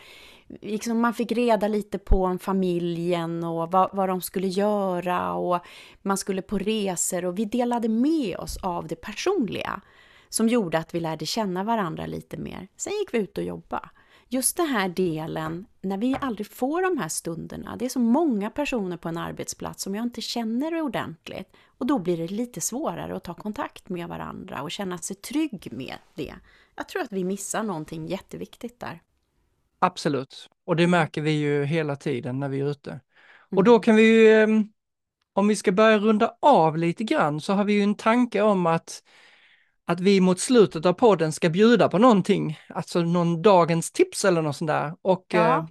liksom 0.61 1.01
man 1.01 1.15
fick 1.15 1.33
reda 1.33 1.69
lite 1.69 1.99
på 1.99 2.39
familjen 2.41 3.45
och 3.45 3.71
vad, 3.71 3.91
vad 3.93 4.09
de 4.09 4.21
skulle 4.21 4.49
göra. 4.49 5.33
Och 5.33 5.61
man 6.03 6.19
skulle 6.19 6.43
på 6.43 6.59
resor. 6.59 7.25
Och 7.25 7.39
vi 7.39 7.45
delade 7.45 7.89
med 7.89 8.37
oss 8.37 8.57
av 8.57 8.87
det 8.87 8.97
personliga 8.97 9.81
som 10.29 10.49
gjorde 10.49 10.79
att 10.79 10.95
vi 10.95 11.01
lärde 11.01 11.27
känna 11.27 11.65
varandra 11.65 12.07
lite 12.07 12.37
mer. 12.37 12.69
Sen 12.77 12.93
gick 12.93 13.15
vi 13.15 13.19
ut 13.19 13.39
och 13.39 13.45
jobbade 13.45 13.89
just 14.33 14.57
den 14.57 14.67
här 14.67 14.89
delen, 14.89 15.67
när 15.81 15.99
vi 15.99 16.17
aldrig 16.21 16.47
får 16.47 16.83
de 16.83 16.99
här 16.99 17.09
stunderna, 17.09 17.77
det 17.77 17.85
är 17.85 17.89
så 17.89 17.99
många 17.99 18.51
personer 18.51 18.97
på 18.97 19.09
en 19.09 19.17
arbetsplats 19.17 19.83
som 19.83 19.95
jag 19.95 20.03
inte 20.03 20.21
känner 20.21 20.83
ordentligt. 20.83 21.53
Och 21.79 21.87
då 21.87 21.99
blir 21.99 22.17
det 22.17 22.27
lite 22.27 22.61
svårare 22.61 23.17
att 23.17 23.25
ta 23.25 23.35
kontakt 23.35 23.89
med 23.89 24.09
varandra 24.09 24.63
och 24.63 24.71
känna 24.71 24.99
sig 24.99 25.17
trygg 25.17 25.69
med 25.73 25.95
det. 26.15 26.35
Jag 26.77 26.89
tror 26.89 27.03
att 27.03 27.13
vi 27.13 27.25
missar 27.25 27.63
någonting 27.63 28.07
jätteviktigt 28.07 28.81
där. 28.81 29.03
Absolut, 29.79 30.51
och 30.65 30.77
det 30.77 30.87
märker 30.87 31.23
vi 31.23 31.31
ju 31.31 31.65
hela 31.65 31.97
tiden 31.97 32.41
när 32.41 32.49
vi 32.49 32.61
är 32.61 32.71
ute. 32.71 33.01
Och 33.47 33.53
mm. 33.53 33.65
då 33.65 33.79
kan 33.79 33.97
vi 33.97 34.03
ju, 34.03 34.33
ehm, 34.33 34.69
om 35.33 35.49
vi 35.49 35.57
ska 35.57 35.73
börja 35.73 35.99
runda 35.99 36.35
av 36.43 36.79
lite 36.79 37.05
grann, 37.05 37.41
så 37.41 37.53
har 37.53 37.65
vi 37.65 37.73
ju 37.73 37.83
en 37.83 37.95
tanke 37.95 38.41
om 38.41 38.67
att 38.67 39.03
att 39.91 40.01
vi 40.01 40.21
mot 40.21 40.41
slutet 40.41 40.87
av 40.87 40.93
podden 40.93 41.33
ska 41.33 41.49
bjuda 41.49 41.89
på 41.89 41.99
någonting, 41.99 42.59
alltså 42.69 43.01
någon 43.03 43.43
dagens 43.43 43.93
tips 43.93 44.25
eller 44.25 44.43
något 44.43 44.57
sånt 44.57 44.69
där. 44.69 44.95
Och 45.03 45.27
ja. 45.29 45.59
eh, 45.59 45.65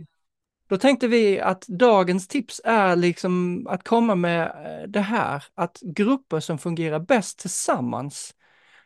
då 0.70 0.78
tänkte 0.78 1.08
vi 1.08 1.40
att 1.40 1.68
dagens 1.68 2.28
tips 2.28 2.62
är 2.64 2.96
liksom 2.96 3.68
att 3.70 3.84
komma 3.84 4.16
med 4.16 4.42
eh, 4.42 4.88
det 4.88 5.02
här, 5.02 5.44
att 5.56 5.80
grupper 5.82 6.40
som 6.40 6.58
fungerar 6.58 7.00
bäst 7.00 7.40
tillsammans, 7.40 8.36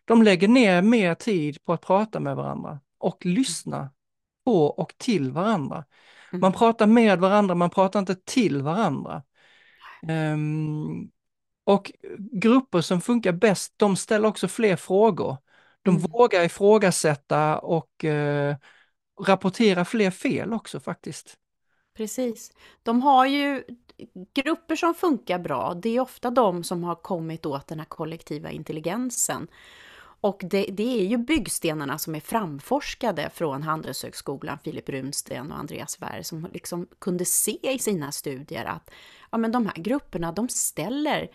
de 0.06 0.24
lägger 0.24 0.48
ner 0.48 0.82
mer 0.82 1.16
tid 1.16 1.64
på 1.64 1.74
att 1.74 1.82
prata 1.82 2.20
med 2.20 2.36
varandra 2.36 2.80
och 2.98 3.26
lyssna 3.26 3.90
på 4.46 4.66
och 4.66 4.94
till 4.98 5.32
varandra. 5.32 5.86
Man 6.32 6.44
mm. 6.44 6.54
pratar 6.54 6.88
med 6.88 7.20
varandra, 7.20 7.56
man 7.56 7.70
pratar 7.70 8.00
inte 8.00 8.16
till 8.16 8.62
varandra. 8.62 9.24
Um, 10.08 11.12
och 11.64 11.92
grupper 12.32 12.82
som 12.82 13.02
funkar 13.02 13.32
bäst, 13.32 13.74
de 13.78 13.96
ställer 13.96 14.28
också 14.28 14.48
fler 14.48 14.76
frågor. 14.76 15.38
De 15.82 15.96
mm. 15.96 16.12
vågar 16.12 16.44
ifrågasätta 16.44 17.60
och 17.60 18.06
eh, 18.06 18.56
rapportera 19.22 19.86
fler 19.86 20.12
fel 20.12 20.54
också 20.54 20.80
faktiskt. 20.80 21.38
Precis. 21.98 22.52
De 22.84 23.02
har 23.02 23.26
ju 23.26 23.64
grupper 24.34 24.76
som 24.76 24.94
funkar 24.94 25.40
bra, 25.40 25.74
det 25.74 25.90
är 25.90 26.00
ofta 26.00 26.32
de 26.32 26.64
som 26.64 26.84
har 26.84 26.96
kommit 26.96 27.46
åt 27.46 27.68
den 27.68 27.80
här 27.80 27.86
kollektiva 27.86 28.52
intelligensen. 28.52 29.48
Och 30.24 30.42
det, 30.44 30.66
det, 30.72 31.00
är 31.02 31.06
ju 31.06 31.18
byggstenarna 31.18 31.98
som 31.98 32.16
är 32.16 32.20
framforskade 32.20 33.30
från 33.34 33.64
Handelshögskolan, 33.64 34.58
Filip 34.64 34.90
Runsten 34.90 35.52
och 35.52 35.60
Andreas 35.60 36.02
Wär, 36.02 36.22
som 36.22 36.48
liksom 36.54 36.88
kunde 37.00 37.26
se 37.26 37.74
i 37.74 37.80
sina 37.80 38.12
studier 38.12 38.66
att 38.66 38.92
ja, 39.32 39.38
men 39.38 39.52
de 39.52 39.66
här 39.66 39.76
grupperna, 39.76 40.32
de 40.32 40.50
ställer 40.50 41.30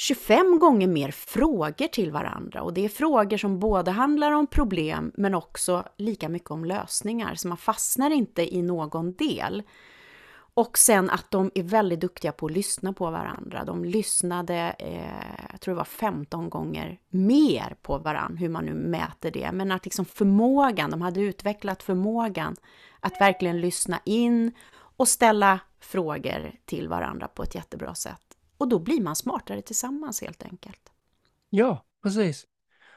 25 0.00 0.58
gånger 0.58 0.88
mer 0.88 1.10
frågor 1.10 1.86
till 1.86 2.12
varandra 2.12 2.62
och 2.62 2.74
det 2.74 2.84
är 2.84 2.88
frågor 2.88 3.36
som 3.36 3.58
både 3.58 3.90
handlar 3.90 4.32
om 4.32 4.46
problem 4.46 5.12
men 5.16 5.34
också 5.34 5.84
lika 5.96 6.28
mycket 6.28 6.50
om 6.50 6.64
lösningar, 6.64 7.34
så 7.34 7.48
man 7.48 7.56
fastnar 7.56 8.10
inte 8.10 8.54
i 8.54 8.62
någon 8.62 9.12
del. 9.12 9.62
Och 10.54 10.78
sen 10.78 11.10
att 11.10 11.30
de 11.30 11.50
är 11.54 11.62
väldigt 11.62 12.00
duktiga 12.00 12.32
på 12.32 12.46
att 12.46 12.52
lyssna 12.52 12.92
på 12.92 13.10
varandra. 13.10 13.64
De 13.64 13.84
lyssnade, 13.84 14.74
eh, 14.78 15.50
jag 15.50 15.60
tror 15.60 15.74
det 15.74 15.78
var 15.78 15.84
15 15.84 16.50
gånger 16.50 16.98
mer 17.08 17.76
på 17.82 17.98
varandra, 17.98 18.38
hur 18.38 18.48
man 18.48 18.64
nu 18.64 18.74
mäter 18.74 19.30
det. 19.30 19.52
Men 19.52 19.72
att 19.72 19.84
liksom 19.84 20.04
förmågan, 20.04 20.90
de 20.90 21.02
hade 21.02 21.20
utvecklat 21.20 21.82
förmågan 21.82 22.56
att 23.00 23.20
verkligen 23.20 23.60
lyssna 23.60 24.00
in 24.04 24.52
och 24.96 25.08
ställa 25.08 25.60
frågor 25.80 26.52
till 26.64 26.88
varandra 26.88 27.28
på 27.28 27.42
ett 27.42 27.54
jättebra 27.54 27.94
sätt. 27.94 28.27
Och 28.58 28.68
då 28.68 28.78
blir 28.78 29.00
man 29.00 29.16
smartare 29.16 29.62
tillsammans 29.62 30.20
helt 30.20 30.42
enkelt. 30.42 30.92
Ja, 31.50 31.84
precis. 32.02 32.46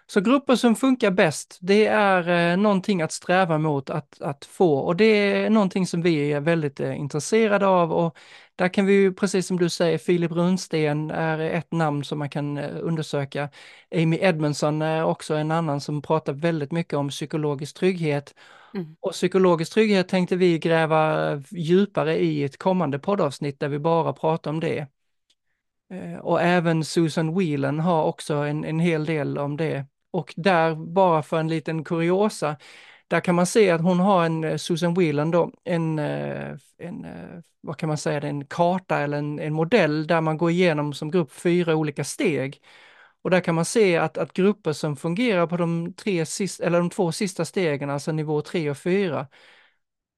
Så 0.07 0.21
grupper 0.21 0.55
som 0.55 0.75
funkar 0.75 1.11
bäst, 1.11 1.57
det 1.61 1.87
är 1.87 2.51
eh, 2.51 2.57
någonting 2.57 3.01
att 3.01 3.11
sträva 3.11 3.57
mot 3.57 3.89
att, 3.89 4.21
att 4.21 4.45
få 4.45 4.77
och 4.77 4.95
det 4.95 5.05
är 5.05 5.49
någonting 5.49 5.87
som 5.87 6.01
vi 6.01 6.33
är 6.33 6.39
väldigt 6.39 6.79
eh, 6.79 6.99
intresserade 6.99 7.67
av 7.67 7.93
och 7.93 8.17
där 8.55 8.69
kan 8.69 8.85
vi 8.85 8.93
ju, 8.93 9.13
precis 9.13 9.47
som 9.47 9.57
du 9.57 9.69
säger, 9.69 9.97
Filip 9.97 10.31
Runsten 10.31 11.11
är 11.11 11.39
ett 11.39 11.71
namn 11.71 12.03
som 12.03 12.19
man 12.19 12.29
kan 12.29 12.57
eh, 12.57 12.77
undersöka. 12.81 13.49
Amy 13.95 14.17
Edmondson 14.21 14.81
är 14.81 15.03
också 15.03 15.33
en 15.33 15.51
annan 15.51 15.81
som 15.81 16.01
pratar 16.01 16.33
väldigt 16.33 16.71
mycket 16.71 16.93
om 16.93 17.09
psykologisk 17.09 17.75
trygghet. 17.75 18.35
Mm. 18.73 18.95
Och 18.99 19.11
psykologisk 19.11 19.73
trygghet 19.73 20.07
tänkte 20.07 20.35
vi 20.35 20.59
gräva 20.59 21.35
djupare 21.49 22.17
i 22.17 22.43
ett 22.43 22.57
kommande 22.57 22.99
poddavsnitt 22.99 23.59
där 23.59 23.67
vi 23.69 23.79
bara 23.79 24.13
pratar 24.13 24.51
om 24.51 24.59
det. 24.59 24.87
Eh, 25.91 26.19
och 26.19 26.41
även 26.41 26.85
Susan 26.85 27.35
Whelan 27.35 27.79
har 27.79 28.03
också 28.03 28.33
en, 28.35 28.65
en 28.65 28.79
hel 28.79 29.05
del 29.05 29.37
om 29.37 29.57
det. 29.57 29.85
Och 30.11 30.33
där, 30.37 30.75
bara 30.75 31.23
för 31.23 31.39
en 31.39 31.47
liten 31.47 31.83
kuriosa, 31.83 32.57
där 33.07 33.19
kan 33.19 33.35
man 33.35 33.45
se 33.45 33.69
att 33.71 33.81
hon 33.81 33.99
har 33.99 34.25
en, 34.25 34.43
eh, 34.43 34.57
Susan 34.57 34.93
Whelan 34.93 35.31
då, 35.31 35.51
en, 35.63 35.99
eh, 35.99 36.55
en 36.77 37.05
vad 37.61 37.77
kan 37.77 37.87
man 37.87 37.97
säga, 37.97 38.21
en 38.21 38.45
karta 38.45 38.99
eller 38.99 39.17
en, 39.17 39.39
en 39.39 39.53
modell 39.53 40.07
där 40.07 40.21
man 40.21 40.37
går 40.37 40.51
igenom 40.51 40.93
som 40.93 41.11
grupp 41.11 41.31
fyra 41.31 41.75
olika 41.75 42.03
steg. 42.03 42.61
Och 43.21 43.29
där 43.29 43.41
kan 43.41 43.55
man 43.55 43.65
se 43.65 43.97
att, 43.97 44.17
att 44.17 44.33
grupper 44.33 44.73
som 44.73 44.95
fungerar 44.95 45.47
på 45.47 45.57
de, 45.57 45.93
tre 45.93 46.25
sist, 46.25 46.59
eller 46.59 46.79
de 46.79 46.89
två 46.89 47.11
sista 47.11 47.45
stegen, 47.45 47.89
alltså 47.89 48.11
nivå 48.11 48.41
tre 48.41 48.69
och 48.69 48.77
fyra, 48.77 49.27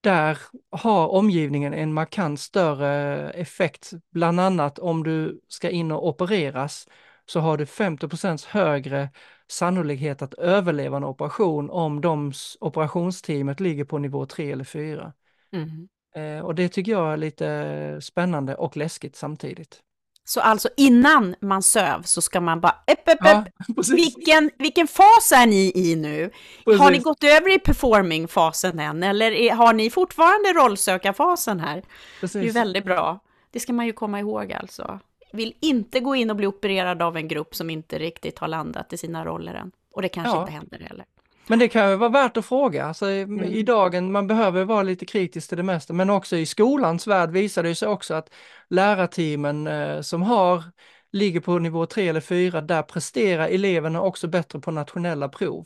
där 0.03 0.37
har 0.71 1.07
omgivningen 1.07 1.73
en 1.73 1.93
markant 1.93 2.39
större 2.39 3.29
effekt. 3.29 3.91
Bland 4.11 4.39
annat 4.39 4.79
om 4.79 5.03
du 5.03 5.41
ska 5.47 5.69
in 5.69 5.91
och 5.91 6.07
opereras 6.07 6.87
så 7.25 7.39
har 7.39 7.57
du 7.57 7.65
50% 7.65 8.45
högre 8.47 9.09
sannolikhet 9.47 10.21
att 10.21 10.33
överleva 10.33 10.97
en 10.97 11.03
operation 11.03 11.69
om 11.69 12.01
de 12.01 12.33
operationsteamet 12.59 13.59
ligger 13.59 13.85
på 13.85 13.97
nivå 13.97 14.25
3 14.25 14.51
eller 14.51 14.63
4. 14.63 15.13
Mm. 15.53 15.87
Eh, 16.15 16.45
och 16.45 16.55
det 16.55 16.69
tycker 16.69 16.91
jag 16.91 17.13
är 17.13 17.17
lite 17.17 17.99
spännande 18.01 18.55
och 18.55 18.77
läskigt 18.77 19.15
samtidigt. 19.15 19.81
Så 20.25 20.41
alltså 20.41 20.69
innan 20.77 21.35
man 21.39 21.63
söv 21.63 22.01
så 22.01 22.21
ska 22.21 22.41
man 22.41 22.61
bara, 22.61 22.75
epp, 22.87 23.09
epp, 23.09 23.17
ja, 23.21 23.45
vilken, 23.95 24.51
vilken 24.57 24.87
fas 24.87 25.31
är 25.35 25.45
ni 25.45 25.71
i 25.75 25.95
nu? 25.95 26.31
Precis. 26.65 26.81
Har 26.81 26.91
ni 26.91 26.97
gått 26.97 27.23
över 27.23 27.55
i 27.55 27.59
performing-fasen 27.59 28.79
än 28.79 29.03
eller 29.03 29.31
är, 29.31 29.51
har 29.51 29.73
ni 29.73 29.89
fortfarande 29.89 30.53
rollsökarfasen 30.53 31.59
här? 31.59 31.83
Precis. 32.19 32.33
Det 32.33 32.39
är 32.39 32.43
ju 32.43 32.51
väldigt 32.51 32.85
bra. 32.85 33.19
Det 33.51 33.59
ska 33.59 33.73
man 33.73 33.85
ju 33.85 33.93
komma 33.93 34.19
ihåg 34.19 34.53
alltså. 34.53 34.99
Vill 35.33 35.53
inte 35.61 35.99
gå 35.99 36.15
in 36.15 36.29
och 36.29 36.35
bli 36.35 36.47
opererad 36.47 37.01
av 37.01 37.17
en 37.17 37.27
grupp 37.27 37.55
som 37.55 37.69
inte 37.69 37.99
riktigt 37.99 38.39
har 38.39 38.47
landat 38.47 38.93
i 38.93 38.97
sina 38.97 39.25
roller 39.25 39.53
än. 39.53 39.71
Och 39.91 40.01
det 40.01 40.09
kanske 40.09 40.35
ja. 40.35 40.41
inte 40.41 40.51
händer 40.51 40.79
heller. 40.79 41.05
Men 41.47 41.59
det 41.59 41.67
kan 41.67 41.89
ju 41.89 41.95
vara 41.95 42.09
värt 42.09 42.37
att 42.37 42.45
fråga. 42.45 42.85
Alltså, 42.85 43.05
mm. 43.05 43.43
I 43.43 43.63
dagen, 43.63 44.11
man 44.11 44.27
behöver 44.27 44.65
vara 44.65 44.83
lite 44.83 45.05
kritisk 45.05 45.49
till 45.49 45.57
det 45.57 45.63
mesta, 45.63 45.93
men 45.93 46.09
också 46.09 46.37
i 46.37 46.45
skolans 46.45 47.07
värld 47.07 47.31
visar 47.31 47.63
det 47.63 47.75
sig 47.75 47.87
också 47.87 48.13
att 48.13 48.33
lärarteamen 48.69 49.67
eh, 49.67 50.01
som 50.01 50.21
har, 50.21 50.63
ligger 51.11 51.39
på 51.39 51.59
nivå 51.59 51.85
3 51.85 52.07
eller 52.07 52.21
4, 52.21 52.61
där 52.61 52.83
presterar 52.83 53.47
eleverna 53.47 54.01
också 54.01 54.27
bättre 54.27 54.59
på 54.59 54.71
nationella 54.71 55.29
prov. 55.29 55.65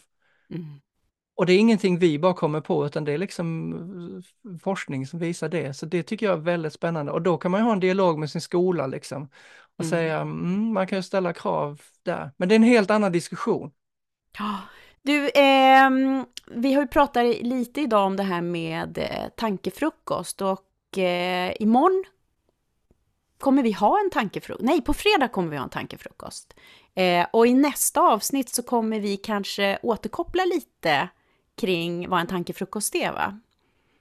Mm. 0.49 0.65
Och 1.35 1.45
det 1.45 1.53
är 1.53 1.59
ingenting 1.59 1.99
vi 1.99 2.19
bara 2.19 2.33
kommer 2.33 2.61
på, 2.61 2.85
utan 2.85 3.05
det 3.05 3.11
är 3.11 3.17
liksom 3.17 3.73
eh, 3.73 4.57
forskning 4.59 5.07
som 5.07 5.19
visar 5.19 5.49
det. 5.49 5.73
Så 5.73 5.85
det 5.85 6.03
tycker 6.03 6.25
jag 6.25 6.37
är 6.37 6.41
väldigt 6.41 6.73
spännande. 6.73 7.11
Och 7.11 7.21
då 7.21 7.37
kan 7.37 7.51
man 7.51 7.59
ju 7.59 7.65
ha 7.65 7.73
en 7.73 7.79
dialog 7.79 8.19
med 8.19 8.29
sin 8.29 8.41
skola 8.41 8.87
liksom. 8.87 9.29
Och 9.77 9.83
Mm. 9.83 9.89
säga, 9.89 10.19
mm, 10.19 10.73
man 10.73 10.87
kan 10.87 10.97
ju 10.97 11.03
ställa 11.03 11.33
krav 11.33 11.81
där. 12.03 12.31
Men 12.37 12.49
det 12.49 12.53
är 12.53 12.57
en 12.57 12.63
helt 12.63 12.91
annan 12.91 13.11
diskussion. 13.11 13.71
Ja. 14.39 14.59
Du, 15.07 15.29
eh, 15.29 15.89
vi 16.51 16.73
har 16.73 16.81
ju 16.81 16.87
pratat 16.87 17.25
lite 17.41 17.81
idag 17.81 18.05
om 18.05 18.15
det 18.15 18.23
här 18.23 18.41
med 18.41 18.97
eh, 18.97 19.29
tankefrukost 19.37 20.41
och 20.41 20.97
eh, 20.97 21.53
imorgon 21.59 22.03
kommer 23.39 23.63
vi 23.63 23.71
ha 23.71 23.99
en 23.99 24.09
tankefrukost. 24.09 24.65
Nej, 24.65 24.81
på 24.81 24.93
fredag 24.93 25.27
kommer 25.27 25.49
vi 25.49 25.57
ha 25.57 25.63
en 25.63 25.69
tankefrukost. 25.69 26.53
Eh, 26.95 27.27
och 27.33 27.47
i 27.47 27.53
nästa 27.53 28.01
avsnitt 28.01 28.49
så 28.49 28.63
kommer 28.63 28.99
vi 28.99 29.17
kanske 29.17 29.79
återkoppla 29.81 30.45
lite 30.45 31.09
kring 31.57 32.09
vad 32.09 32.19
en 32.19 32.27
tankefrukost 32.27 32.95
är, 32.95 33.11
va? 33.11 33.39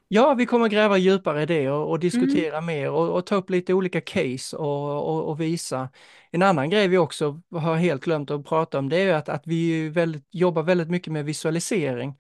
Ja, 0.09 0.35
vi 0.35 0.47
kommer 0.47 0.69
gräva 0.69 0.99
djupare 0.99 1.43
i 1.43 1.47
det 1.47 1.71
och, 1.71 1.91
och 1.91 1.99
diskutera 1.99 2.61
mer 2.61 2.91
och, 2.91 3.17
och 3.17 3.27
ta 3.27 3.35
upp 3.35 3.51
lite 3.51 3.75
olika 3.75 4.01
case 4.01 4.57
och, 4.57 5.29
och, 5.29 5.41
visa. 5.41 5.89
En 6.31 6.43
annan 6.43 6.71
grej 6.71 6.89
vi 6.89 6.99
också 6.99 7.41
har 7.51 7.77
helt 7.77 8.05
glömt 8.05 8.31
att 8.31 8.45
prata 8.45 8.79
om 8.79 8.89
det 8.89 8.97
är 8.97 9.15
att, 9.15 9.29
att 9.29 9.43
vi 9.47 9.89
väldigt, 9.89 10.29
jobbar 10.31 10.63
väldigt 10.63 10.91
mycket 10.91 11.13
med 11.13 11.25
visualisering. 11.25 12.15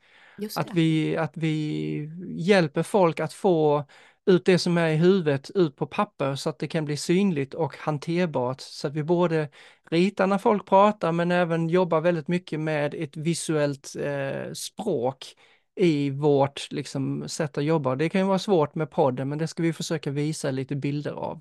Att 0.57 0.75
vi, 0.75 1.16
att 1.16 1.33
vi 1.37 2.11
hjälper 2.38 2.83
folk 2.83 3.20
att 3.20 3.33
få 3.33 3.85
ut 4.27 4.44
det 4.44 4.59
som 4.59 4.79
är 4.79 4.88
i 4.88 4.96
huvudet 4.96 5.51
ut 5.55 5.77
på 5.77 5.87
papper 5.87 6.35
så 6.35 6.51
att 6.51 6.59
det 6.59 6.68
kan 6.68 6.85
bli 6.85 6.96
synligt 6.96 7.55
och 7.55 7.77
hanterbart. 7.77 8.61
Så 8.61 8.87
att 8.87 8.94
vi 8.94 9.03
både 9.03 9.49
ritar 9.90 10.27
när 10.27 10.38
folk 10.38 10.66
pratar 10.66 11.12
men 11.12 11.31
även 11.31 11.68
jobbar 11.68 12.01
väldigt 12.01 12.29
mycket 12.29 12.61
med 12.61 12.94
ett 12.94 13.16
visuellt 13.16 13.96
eh, 13.96 14.53
språk 14.53 15.35
i 15.77 16.11
vårt 16.11 16.73
liksom, 16.73 17.29
sätt 17.29 17.59
att 17.59 17.65
jobba. 17.65 17.97
Det 17.97 18.09
kan 18.09 18.21
ju 18.21 18.27
vara 18.27 18.39
svårt 18.39 18.75
med 18.75 18.91
podden 18.91 19.29
men 19.29 19.39
det 19.39 19.49
ska 19.49 19.62
vi 19.62 19.73
försöka 19.73 20.11
visa 20.11 20.51
lite 20.51 20.77
bilder 20.77 21.12
av. 21.12 21.41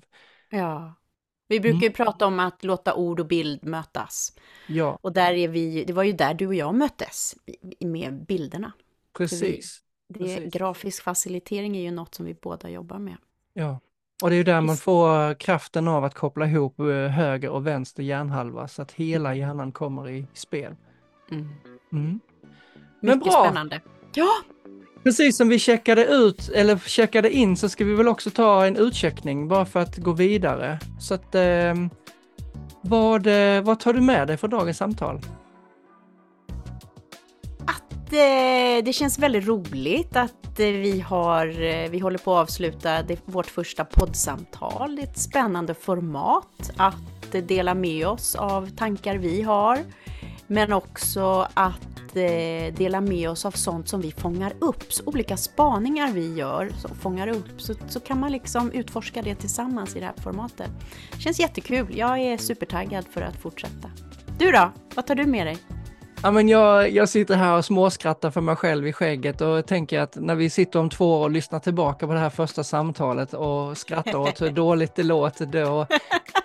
Ja. 0.50 0.94
Vi 1.48 1.60
brukar 1.60 1.80
ju 1.80 1.86
Mm. 1.86 1.92
prata 1.92 2.26
om 2.26 2.40
att 2.40 2.64
låta 2.64 2.94
ord 2.94 3.20
och 3.20 3.26
bild 3.26 3.64
mötas. 3.64 4.32
Ja, 4.68 4.98
Och 5.02 5.12
där 5.12 5.32
är 5.32 5.48
vi, 5.48 5.84
det 5.84 5.92
var 5.92 6.02
ju 6.02 6.12
där 6.12 6.34
du 6.34 6.46
och 6.46 6.54
jag 6.54 6.74
möttes 6.74 7.34
med 7.80 8.26
bilderna. 8.26 8.72
precis. 9.18 9.82
Det, 10.08 10.18
Precis. 10.18 10.52
grafisk 10.54 11.02
facilitering 11.02 11.76
är 11.76 11.82
ju 11.82 11.90
något 11.90 12.14
som 12.14 12.26
vi 12.26 12.34
båda 12.34 12.68
jobbar 12.70 12.98
med. 12.98 13.16
Ja. 13.52 13.80
Och 14.22 14.30
det 14.30 14.34
är 14.34 14.38
ju 14.38 14.44
där 14.44 14.60
man 14.60 14.76
får 14.76 15.34
kraften 15.40 15.88
av 15.88 16.04
att 16.04 16.14
koppla 16.14 16.46
ihop 16.46 16.80
eh, 16.80 16.86
höger 17.08 17.50
och 17.50 17.66
vänster 17.66 18.02
hjärnhalva 18.02 18.68
så 18.68 18.82
att 18.82 18.92
hela 18.92 19.34
hjärnan 19.34 19.72
kommer 19.72 20.08
i 20.08 20.26
spel. 20.34 20.76
Mm. 21.30 21.48
Mm. 21.92 22.20
Mycket 23.00 23.22
bra. 23.24 23.44
spännande. 23.44 23.80
Ja, 24.16 24.28
Precis 25.04 25.36
som 25.36 25.48
vi 25.48 25.58
checkade 25.58 26.04
ut, 26.04 26.48
eller 26.48 26.78
checkade 26.78 27.30
in, 27.30 27.56
så 27.56 27.68
ska 27.68 27.84
vi 27.84 27.94
väl 27.94 28.08
också 28.08 28.30
ta 28.30 28.66
en 28.66 28.76
utcheckning 28.76 29.48
bara 29.48 29.66
för 29.66 29.80
att 29.80 29.96
gå 29.96 30.12
vidare. 30.12 30.78
Så 31.00 31.14
att, 31.14 31.34
eh, 31.34 31.74
vad, 32.80 33.26
vad 33.62 33.80
tar 33.80 33.92
du 33.92 34.00
med 34.00 34.28
dig 34.28 34.36
för 34.36 34.48
dagens 34.48 34.76
samtal? 34.76 35.20
att 38.06 38.12
eh, 38.12 38.84
det 38.84 38.92
känns 38.92 39.18
väldigt 39.18 39.46
roligt 39.46 40.16
att 40.16 40.60
eh, 40.60 40.66
vi 40.66 41.00
har, 41.00 41.46
eh, 41.62 41.90
vi 41.90 41.98
håller 41.98 42.18
på 42.18 42.36
att 42.36 42.42
avsluta 42.42 43.02
det, 43.02 43.18
vårt 43.24 43.46
första 43.46 43.84
poddsamtal. 43.84 44.96
Det 44.96 45.02
är 45.02 45.06
ett 45.06 45.18
spännande 45.18 45.74
format 45.74 46.70
att 46.76 47.48
dela 47.48 47.74
med 47.74 48.06
oss 48.06 48.34
av 48.34 48.70
tankar 48.70 49.16
vi 49.16 49.42
har, 49.42 49.78
men 50.46 50.72
också 50.72 51.48
att 51.54 52.16
eh, 52.16 52.74
dela 52.74 53.00
med 53.00 53.30
oss 53.30 53.44
av 53.44 53.50
sånt 53.50 53.88
som 53.88 54.00
vi 54.00 54.12
fångar 54.12 54.52
upp, 54.58 54.92
så 54.92 55.02
olika 55.06 55.36
spaningar 55.36 56.12
vi 56.12 56.34
gör 56.34 56.70
som 56.80 56.94
fångar 56.94 57.28
upp, 57.28 57.60
så, 57.60 57.74
så 57.88 58.00
kan 58.00 58.20
man 58.20 58.32
liksom 58.32 58.72
utforska 58.72 59.22
det 59.22 59.34
tillsammans 59.34 59.96
i 59.96 60.00
det 60.00 60.06
här 60.06 60.14
formatet. 60.22 60.70
Känns 61.18 61.40
jättekul, 61.40 61.86
jag 61.98 62.18
är 62.18 62.38
supertaggad 62.38 63.04
för 63.10 63.22
att 63.22 63.36
fortsätta. 63.36 63.90
Du 64.38 64.52
då, 64.52 64.72
vad 64.94 65.06
tar 65.06 65.14
du 65.14 65.26
med 65.26 65.46
dig? 65.46 65.58
Ja, 66.22 66.30
men 66.30 66.48
jag, 66.48 66.90
jag 66.90 67.08
sitter 67.08 67.34
här 67.34 67.56
och 67.56 67.64
småskrattar 67.64 68.30
för 68.30 68.40
mig 68.40 68.56
själv 68.56 68.86
i 68.86 68.92
skägget 68.92 69.40
och 69.40 69.66
tänker 69.66 70.00
att 70.00 70.16
när 70.16 70.34
vi 70.34 70.50
sitter 70.50 70.78
om 70.78 70.90
två 70.90 71.20
år 71.20 71.24
och 71.24 71.30
lyssnar 71.30 71.58
tillbaka 71.58 72.06
på 72.06 72.12
det 72.12 72.18
här 72.18 72.30
första 72.30 72.64
samtalet 72.64 73.34
och 73.34 73.78
skrattar 73.78 74.18
åt 74.18 74.42
hur 74.42 74.50
dåligt 74.52 74.94
det 74.94 75.02
låter 75.02 75.46
då. 75.46 75.86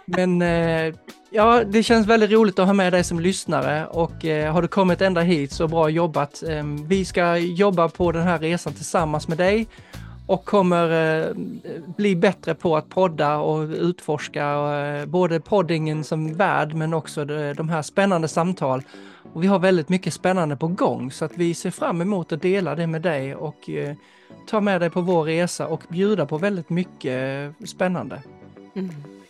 Men 0.06 0.42
eh, 0.42 0.94
ja, 1.32 1.64
det 1.64 1.84
känns 1.84 2.08
väldigt 2.08 2.32
roligt 2.32 2.60
att 2.60 2.66
ha 2.66 2.74
med 2.74 2.94
dig 2.94 3.04
som 3.04 3.20
lyssnare 3.20 3.88
och 3.88 4.26
eh, 4.26 4.54
har 4.54 4.62
du 4.62 4.68
kommit 4.68 5.02
ända 5.02 5.22
hit 5.22 5.52
så 5.52 5.68
bra 5.68 5.90
jobbat. 5.90 6.44
Eh, 6.44 6.64
vi 6.88 7.06
ska 7.06 7.38
jobba 7.38 7.90
på 7.90 8.12
den 8.12 8.24
här 8.24 8.40
resan 8.40 8.74
tillsammans 8.74 9.28
med 9.28 9.38
dig 9.38 9.68
och 10.28 10.46
kommer 10.46 11.20
eh, 11.20 11.34
bli 11.98 12.16
bättre 12.16 12.56
på 12.56 12.78
att 12.78 12.90
podda 12.90 13.38
och 13.38 13.70
utforska 13.70 14.44
eh, 14.44 15.06
både 15.06 15.40
poddingen 15.40 16.04
som 16.04 16.34
värld 16.34 16.74
men 16.74 16.94
också 16.94 17.26
de, 17.26 17.54
de 17.54 17.70
här 17.70 17.82
spännande 17.82 18.28
samtal. 18.28 18.84
Och 19.34 19.44
vi 19.44 19.48
har 19.48 19.60
väldigt 19.60 19.90
mycket 19.90 20.14
spännande 20.14 20.56
på 20.56 20.68
gång 20.68 21.12
så 21.12 21.26
att 21.26 21.38
vi 21.38 21.54
ser 21.54 21.72
fram 21.72 22.02
emot 22.02 22.32
att 22.32 22.42
dela 22.42 22.76
det 22.76 22.88
med 22.88 23.02
dig 23.02 23.36
och 23.36 23.70
eh, 23.70 23.96
ta 24.48 24.62
med 24.62 24.82
dig 24.82 24.90
på 24.90 25.02
vår 25.02 25.24
resa 25.24 25.68
och 25.68 25.84
bjuda 25.90 26.26
på 26.26 26.38
väldigt 26.38 26.70
mycket 26.70 27.52
eh, 27.60 27.66
spännande. 27.66 28.22
Mm. 28.76 29.21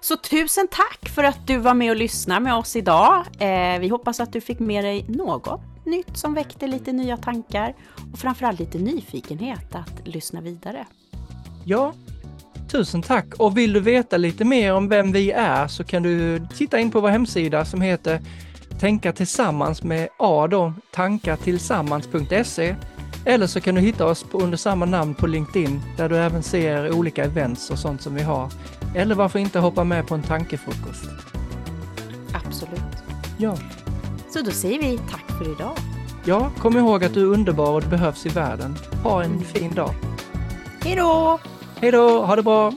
Så 0.00 0.16
tusen 0.16 0.68
tack 0.68 1.08
för 1.14 1.24
att 1.24 1.46
du 1.46 1.58
var 1.58 1.74
med 1.74 1.90
och 1.90 1.96
lyssnade 1.96 2.40
med 2.40 2.54
oss 2.54 2.76
idag. 2.76 3.24
Eh, 3.38 3.80
vi 3.80 3.88
hoppas 3.88 4.20
att 4.20 4.32
du 4.32 4.40
fick 4.40 4.58
med 4.58 4.84
dig 4.84 5.04
något 5.08 5.60
nytt 5.86 6.16
som 6.16 6.34
väckte 6.34 6.66
lite 6.66 6.92
nya 6.92 7.16
tankar 7.16 7.74
och 8.12 8.18
framförallt 8.18 8.58
lite 8.58 8.78
nyfikenhet 8.78 9.74
att 9.74 10.06
lyssna 10.06 10.40
vidare. 10.40 10.86
Ja, 11.64 11.92
tusen 12.68 13.02
tack! 13.02 13.34
Och 13.38 13.58
vill 13.58 13.72
du 13.72 13.80
veta 13.80 14.16
lite 14.16 14.44
mer 14.44 14.74
om 14.74 14.88
vem 14.88 15.12
vi 15.12 15.30
är 15.30 15.68
så 15.68 15.84
kan 15.84 16.02
du 16.02 16.46
titta 16.56 16.78
in 16.78 16.90
på 16.90 17.00
vår 17.00 17.08
hemsida 17.08 17.64
som 17.64 17.80
heter 17.80 18.20
Tänka 18.80 19.12
tillsammans 19.12 19.82
med 19.82 20.08
A 20.18 20.46
då, 20.50 20.72
tankatillsammans.se 20.92 22.74
eller 23.26 23.46
så 23.46 23.60
kan 23.60 23.74
du 23.74 23.80
hitta 23.80 24.06
oss 24.06 24.22
på, 24.22 24.38
under 24.38 24.56
samma 24.56 24.84
namn 24.84 25.14
på 25.14 25.26
LinkedIn 25.26 25.80
där 25.96 26.08
du 26.08 26.16
även 26.16 26.42
ser 26.42 26.92
olika 26.92 27.24
events 27.24 27.70
och 27.70 27.78
sånt 27.78 28.02
som 28.02 28.14
vi 28.14 28.22
har. 28.22 28.50
Eller 28.96 29.14
varför 29.14 29.38
inte 29.38 29.58
hoppa 29.58 29.84
med 29.84 30.06
på 30.06 30.14
en 30.14 30.22
tankefrukost? 30.22 31.04
Absolut. 32.46 32.80
Ja, 33.38 33.56
Så 34.30 34.42
då 34.42 34.50
säger 34.50 34.78
vi 34.82 34.98
tack 35.10 35.38
för 35.38 35.52
idag. 35.52 35.76
ja 36.24 36.50
kom 36.58 36.76
ihåg 36.76 37.04
att 37.04 37.14
du 37.14 37.20
är 37.20 37.26
underbar 37.34 37.72
och 37.72 37.82
du 37.82 37.88
behövs 37.88 38.26
i 38.26 38.28
världen. 38.28 38.76
Ha 39.02 39.22
en 39.24 39.40
fin 39.40 39.74
dag! 39.74 39.90
Hej 40.84 40.96
då! 40.96 41.38
Hej 41.80 41.90
då, 41.90 42.24
ha 42.26 42.36
det 42.36 42.42
bra! 42.42 42.72